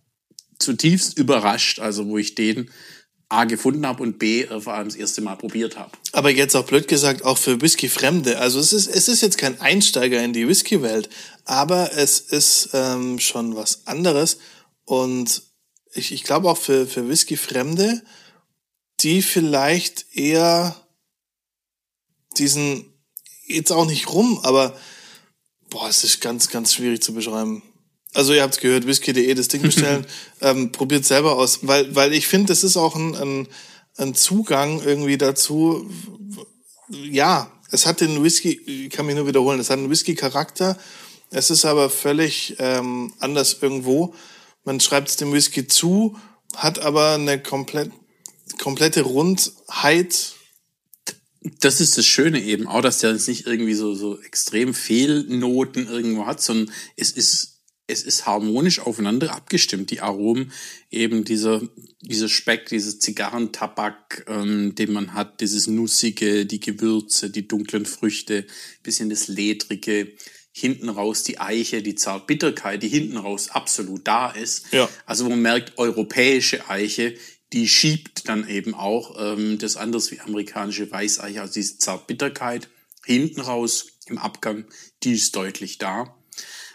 zutiefst 0.58 1.18
überrascht, 1.18 1.80
also 1.80 2.06
wo 2.06 2.18
ich 2.18 2.34
den 2.34 2.70
A 3.32 3.44
gefunden 3.44 3.86
habe 3.86 4.02
und 4.02 4.18
B 4.18 4.42
äh, 4.42 4.60
vor 4.60 4.74
allem 4.74 4.88
das 4.88 4.96
erste 4.96 5.22
Mal 5.22 5.36
probiert 5.36 5.78
habe. 5.78 5.90
Aber 6.12 6.30
jetzt 6.30 6.54
auch 6.54 6.66
blöd 6.66 6.86
gesagt, 6.86 7.24
auch 7.24 7.38
für 7.38 7.60
Whisky-Fremde. 7.60 8.38
Also 8.38 8.60
es 8.60 8.72
ist, 8.72 8.88
es 8.88 9.08
ist 9.08 9.22
jetzt 9.22 9.38
kein 9.38 9.60
Einsteiger 9.60 10.22
in 10.22 10.32
die 10.32 10.46
Whisky-Welt, 10.46 11.08
aber 11.44 11.92
es 11.96 12.20
ist 12.20 12.70
ähm, 12.74 13.18
schon 13.18 13.56
was 13.56 13.86
anderes. 13.86 14.38
Und 14.84 15.42
ich, 15.92 16.12
ich 16.12 16.24
glaube 16.24 16.50
auch 16.50 16.58
für, 16.58 16.86
für 16.86 17.08
Whisky-Fremde, 17.08 18.02
die 19.00 19.22
vielleicht 19.22 20.14
eher 20.14 20.76
diesen, 22.36 22.92
jetzt 23.46 23.72
auch 23.72 23.86
nicht 23.86 24.12
rum, 24.12 24.40
aber 24.42 24.76
boah, 25.70 25.88
es 25.88 26.04
ist 26.04 26.20
ganz, 26.20 26.50
ganz 26.50 26.74
schwierig 26.74 27.02
zu 27.02 27.14
beschreiben. 27.14 27.62
Also 28.14 28.34
ihr 28.34 28.42
habt 28.42 28.60
gehört, 28.60 28.86
whisky.de 28.86 29.34
das 29.34 29.48
Ding 29.48 29.62
bestellen, 29.62 30.06
ähm, 30.40 30.72
probiert 30.72 31.04
selber 31.04 31.36
aus, 31.36 31.60
weil, 31.62 31.94
weil 31.94 32.12
ich 32.12 32.26
finde, 32.26 32.48
das 32.48 32.62
ist 32.62 32.76
auch 32.76 32.94
ein, 32.94 33.14
ein, 33.14 33.48
ein 33.96 34.14
Zugang 34.14 34.82
irgendwie 34.82 35.16
dazu. 35.16 35.90
Ja, 36.90 37.50
es 37.70 37.86
hat 37.86 38.02
den 38.02 38.22
Whisky, 38.22 38.50
ich 38.50 38.90
kann 38.90 39.06
mich 39.06 39.16
nur 39.16 39.26
wiederholen, 39.26 39.58
es 39.58 39.70
hat 39.70 39.78
einen 39.78 39.90
Whisky-Charakter, 39.90 40.76
es 41.30 41.48
ist 41.50 41.64
aber 41.64 41.88
völlig 41.88 42.56
ähm, 42.58 43.14
anders 43.18 43.56
irgendwo. 43.62 44.14
Man 44.64 44.78
schreibt 44.78 45.08
es 45.08 45.16
dem 45.16 45.32
Whisky 45.32 45.66
zu, 45.66 46.18
hat 46.54 46.78
aber 46.78 47.14
eine 47.14 47.42
komplett, 47.42 47.90
komplette 48.60 49.02
Rundheit. 49.02 50.34
Das 51.60 51.80
ist 51.80 51.96
das 51.96 52.04
Schöne 52.04 52.42
eben 52.42 52.68
auch, 52.68 52.82
dass 52.82 52.98
der 52.98 53.12
jetzt 53.12 53.26
nicht 53.26 53.46
irgendwie 53.46 53.74
so, 53.74 53.94
so 53.94 54.20
extrem 54.20 54.74
Fehlnoten 54.74 55.88
irgendwo 55.88 56.26
hat, 56.26 56.42
sondern 56.42 56.72
es 56.96 57.10
ist, 57.10 57.51
es 57.86 58.02
ist 58.02 58.26
harmonisch 58.26 58.80
aufeinander 58.80 59.34
abgestimmt. 59.34 59.90
Die 59.90 60.00
Aromen, 60.00 60.52
eben 60.90 61.24
dieser, 61.24 61.62
dieser 62.00 62.28
Speck, 62.28 62.68
dieses 62.68 62.98
Zigarrentabak, 63.00 64.24
ähm, 64.28 64.74
den 64.74 64.92
man 64.92 65.14
hat, 65.14 65.40
dieses 65.40 65.66
Nussige, 65.66 66.46
die 66.46 66.60
Gewürze, 66.60 67.30
die 67.30 67.46
dunklen 67.48 67.86
Früchte, 67.86 68.46
bisschen 68.82 69.10
das 69.10 69.28
Ledrige, 69.28 70.12
hinten 70.52 70.90
raus 70.90 71.22
die 71.22 71.40
Eiche, 71.40 71.82
die 71.82 71.94
Zartbitterkeit, 71.94 72.82
die 72.82 72.88
hinten 72.88 73.16
raus 73.16 73.50
absolut 73.50 74.06
da 74.06 74.30
ist. 74.30 74.66
Ja. 74.72 74.88
Also 75.06 75.28
man 75.28 75.40
merkt, 75.40 75.78
europäische 75.78 76.68
Eiche, 76.68 77.14
die 77.52 77.68
schiebt 77.68 78.28
dann 78.28 78.48
eben 78.48 78.74
auch 78.74 79.16
ähm, 79.18 79.58
das 79.58 79.76
anders 79.76 80.10
wie 80.10 80.20
amerikanische 80.20 80.90
Weißeiche, 80.90 81.40
also 81.40 81.54
diese 81.54 81.78
Zartbitterkeit 81.78 82.68
hinten 83.04 83.40
raus 83.40 83.98
im 84.06 84.18
Abgang, 84.18 84.66
die 85.02 85.14
ist 85.14 85.34
deutlich 85.36 85.78
da. 85.78 86.14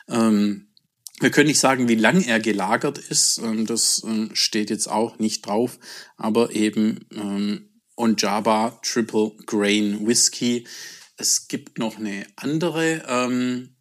Ähm, 0.09 0.66
wir 1.19 1.31
können 1.31 1.47
nicht 1.47 1.59
sagen, 1.59 1.87
wie 1.87 1.95
lang 1.95 2.23
er 2.23 2.39
gelagert 2.39 2.97
ist, 2.97 3.39
ähm, 3.39 3.65
das 3.65 4.03
ähm, 4.05 4.29
steht 4.33 4.69
jetzt 4.69 4.87
auch 4.87 5.19
nicht 5.19 5.45
drauf, 5.45 5.79
aber 6.15 6.51
eben 6.51 7.05
ähm, 7.11 7.81
Onjaba 7.95 8.79
Triple 8.83 9.31
Grain 9.45 10.05
Whisky. 10.07 10.67
Es 11.17 11.47
gibt 11.47 11.79
noch 11.79 11.97
eine 11.97 12.27
andere 12.35 13.03
ähm, 13.07 13.75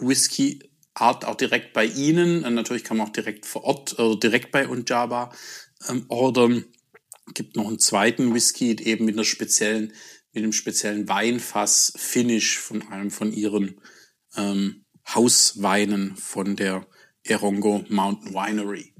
Whisky-Art 0.00 1.24
auch 1.24 1.36
direkt 1.36 1.72
bei 1.72 1.86
Ihnen. 1.86 2.44
Und 2.44 2.54
natürlich 2.54 2.84
kann 2.84 2.98
man 2.98 3.08
auch 3.08 3.12
direkt 3.12 3.46
vor 3.46 3.64
Ort 3.64 3.98
oder 3.98 4.20
direkt 4.20 4.52
bei 4.52 4.68
Onjaba 4.68 5.32
ähm, 5.88 6.04
ordern. 6.08 6.66
Gibt 7.32 7.56
noch 7.56 7.68
einen 7.68 7.78
zweiten 7.78 8.34
Whisky, 8.34 8.76
eben 8.76 9.06
mit 9.06 9.14
einer 9.14 9.24
speziellen, 9.24 9.94
mit 10.32 10.42
einem 10.42 10.52
speziellen 10.52 11.08
Weinfass-Finish 11.08 12.58
von 12.58 12.82
einem 12.88 13.10
von 13.10 13.32
ihren 13.32 13.80
ähm, 14.36 14.79
Hausweinen 15.14 16.16
von 16.16 16.56
der 16.56 16.86
Erongo 17.24 17.84
Mountain 17.88 18.34
Winery. 18.34 18.92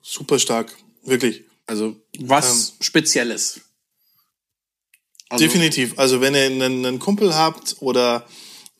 Super 0.00 0.38
stark, 0.38 0.74
wirklich. 1.02 1.44
Also 1.66 1.96
was 2.18 2.74
Spezielles. 2.80 3.60
Also, 5.28 5.44
Definitiv. 5.44 5.98
Also 5.98 6.20
wenn 6.20 6.34
ihr 6.34 6.46
einen, 6.46 6.86
einen 6.86 6.98
Kumpel 6.98 7.34
habt 7.34 7.76
oder 7.80 8.26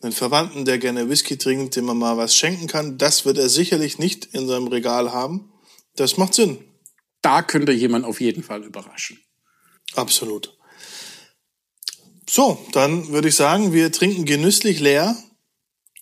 einen 0.01 0.13
Verwandten, 0.13 0.65
der 0.65 0.79
gerne 0.79 1.09
Whisky 1.09 1.37
trinkt, 1.37 1.75
dem 1.75 1.85
man 1.85 1.97
mal 1.97 2.17
was 2.17 2.35
schenken 2.35 2.67
kann, 2.67 2.97
das 2.97 3.25
wird 3.25 3.37
er 3.37 3.49
sicherlich 3.49 3.99
nicht 3.99 4.25
in 4.33 4.47
seinem 4.47 4.67
Regal 4.67 5.11
haben. 5.11 5.51
Das 5.95 6.17
macht 6.17 6.33
Sinn. 6.33 6.57
da 7.21 7.41
könnte 7.41 7.73
jemand 7.73 8.05
auf 8.05 8.21
jeden 8.21 8.43
Fall 8.43 8.63
überraschen. 8.63 9.19
Absolut. 9.95 10.57
So, 12.29 12.63
dann 12.71 13.09
würde 13.09 13.27
ich 13.27 13.35
sagen, 13.35 13.73
wir 13.73 13.91
trinken 13.91 14.23
genüsslich 14.25 14.79
leer. 14.79 15.17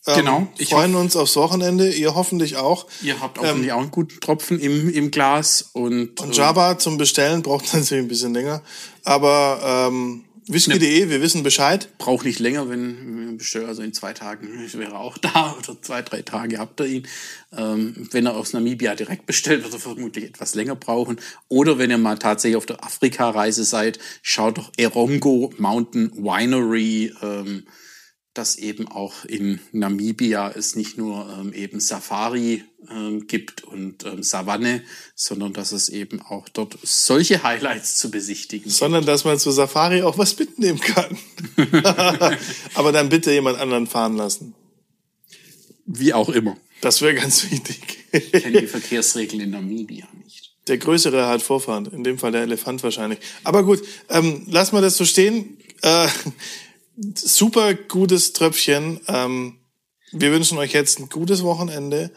Ähm, 0.08 0.16
Genau. 0.16 0.48
Ich 0.58 0.70
freuen 0.70 0.96
uns 0.96 1.16
aufs 1.16 1.36
Wochenende. 1.36 1.90
Ihr 1.92 2.16
hoffentlich 2.16 2.56
auch. 2.56 2.88
Ihr 3.02 3.20
habt 3.20 3.40
hoffentlich 3.40 3.72
auch 3.72 3.82
einen 3.82 3.92
guten 3.92 4.20
Tropfen 4.20 4.60
im, 4.60 4.90
im 4.90 5.12
Glas 5.12 5.70
und, 5.74 6.20
Und 6.20 6.36
Java 6.36 6.80
zum 6.80 6.98
Bestellen 6.98 7.44
braucht 7.44 7.66
natürlich 7.74 8.04
ein 8.04 8.08
bisschen 8.08 8.34
länger. 8.34 8.62
Aber 9.04 9.90
ähm, 9.90 10.24
whisky.de, 10.48 11.10
wir 11.10 11.22
wissen 11.22 11.44
Bescheid. 11.44 11.90
braucht 11.98 12.26
nicht 12.26 12.40
länger, 12.40 12.70
wenn 12.70 13.28
wenn 13.28 13.38
bestellt, 13.38 13.68
also 13.68 13.82
in 13.82 13.94
zwei 13.94 14.14
Tagen 14.14 14.50
ich 14.66 14.78
wäre 14.78 14.98
auch 14.98 15.18
da 15.18 15.56
oder 15.58 15.82
zwei, 15.82 16.02
drei 16.02 16.22
Tage 16.22 16.58
habt 16.58 16.80
ihr 16.82 16.88
ihn. 16.88 17.08
Ähm, 17.56 18.08
wenn 18.12 18.26
er 18.26 18.36
aus 18.36 18.54
Namibia 18.54 18.96
direkt 18.96 19.26
bestellt, 19.26 19.64
wird 19.64 19.74
er 19.74 19.80
vermutlich 19.94 20.26
etwas 20.26 20.56
länger 20.56 20.76
brauchen. 20.76 21.20
Oder 21.48 21.78
wenn 21.78 21.92
ihr 21.92 21.98
mal 21.98 22.18
tatsächlich 22.18 22.58
auf 22.58 22.66
der 22.66 22.84
Afrika-Reise 22.84 23.64
seid, 23.64 24.00
schaut 24.22 24.58
doch 24.58 24.72
Erongo 24.78 25.54
Mountain 25.58 26.12
Winery, 26.16 27.14
ähm, 27.22 27.64
das 28.38 28.58
eben 28.58 28.88
auch 28.88 29.26
in 29.26 29.60
Namibia 29.72 30.52
es 30.52 30.76
nicht 30.76 30.98
nur 30.98 31.28
ähm, 31.40 31.54
eben 31.54 31.80
Safari 31.80 32.64
ähm, 32.90 33.28
gibt 33.28 33.64
und 33.64 34.06
ähm, 34.06 34.24
Savanne, 34.24 34.84
sondern 35.16 35.54
dass 35.54 35.72
es 35.72 35.90
eben 35.90 36.22
auch 36.22 36.48
dort 36.50 36.78
solche 36.84 37.44
Highlights 37.44 37.98
zu 37.98 38.12
besichtigen 38.12 38.66
gibt. 38.66 38.76
Sondern, 38.76 39.06
dass 39.06 39.26
man 39.26 39.40
zu 39.40 39.52
Safari 39.52 40.04
auch 40.04 40.18
was 40.18 40.38
mitnehmen 40.38 40.80
kann. 40.80 41.18
Aber 42.74 42.92
dann 42.92 43.10
bitte 43.10 43.32
jemand 43.32 43.60
anderen 43.60 43.88
fahren 43.88 44.16
lassen. 44.16 44.54
Wie 45.86 46.14
auch 46.14 46.30
immer. 46.30 46.58
Das 46.82 47.02
wäre 47.02 47.16
ganz 47.16 47.50
wichtig. 47.50 47.80
Ich 48.12 48.32
kenne 48.32 48.62
die 48.62 48.68
Verkehrsregeln 48.68 49.42
in 49.42 49.50
Namibia 49.52 50.08
nicht. 50.24 50.54
Der 50.68 50.78
Größere 50.78 51.28
hat 51.28 51.42
Vorfahren, 51.42 51.86
in 51.86 52.04
dem 52.04 52.18
Fall 52.18 52.32
der 52.32 52.42
Elefant 52.42 52.84
wahrscheinlich. 52.84 53.20
Aber 53.44 53.64
gut, 53.64 53.82
ähm, 54.10 54.44
lass 54.48 54.74
mal 54.74 54.82
das 54.82 54.98
so 54.98 55.06
stehen. 55.06 55.58
Äh, 55.82 56.08
super 57.16 57.74
gutes 57.74 58.34
Tröpfchen. 58.34 59.00
Ähm, 59.08 59.58
wir 60.12 60.32
wünschen 60.32 60.58
euch 60.58 60.74
jetzt 60.74 61.00
ein 61.00 61.10
gutes 61.10 61.44
Wochenende. 61.44 62.12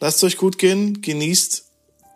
Lasst 0.00 0.22
euch 0.24 0.36
gut 0.36 0.58
gehen, 0.58 1.00
genießt. 1.02 1.64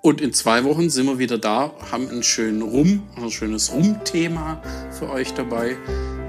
Und 0.03 0.21
in 0.21 0.33
zwei 0.33 0.65
Wochen 0.65 0.89
sind 0.89 1.07
wir 1.07 1.19
wieder 1.19 1.39
da, 1.39 1.75
haben 1.91 2.09
einen 2.09 2.23
schönen 2.23 2.63
Rum, 2.63 3.03
ein 3.17 3.31
schönes 3.31 3.73
Rum-Thema 3.73 4.63
für 4.97 5.11
euch 5.11 5.35
dabei. 5.35 5.77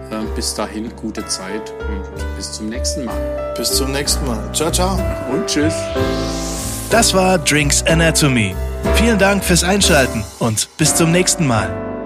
Äh, 0.10 0.24
bis 0.36 0.56
dahin 0.56 0.96
gute 0.96 1.26
Zeit 1.28 1.72
und 1.72 2.36
bis 2.36 2.54
zum 2.54 2.70
nächsten 2.70 3.06
Mal. 3.06 3.54
Bis 3.58 3.74
zum 3.74 3.92
nächsten 3.92 4.26
Mal. 4.26 4.52
Ciao, 4.54 4.72
ciao. 4.72 5.00
Und 5.32 5.46
tschüss. 5.48 5.74
Das 6.90 7.13
war 7.13 7.38
Drinks 7.38 7.84
Anatomy. 7.84 8.56
Vielen 8.96 9.20
Dank 9.20 9.44
fürs 9.44 9.63
Einschalten 9.63 10.24
und 10.40 10.70
bis 10.78 10.96
zum 10.96 11.12
nächsten 11.12 11.46
Mal. 11.46 11.96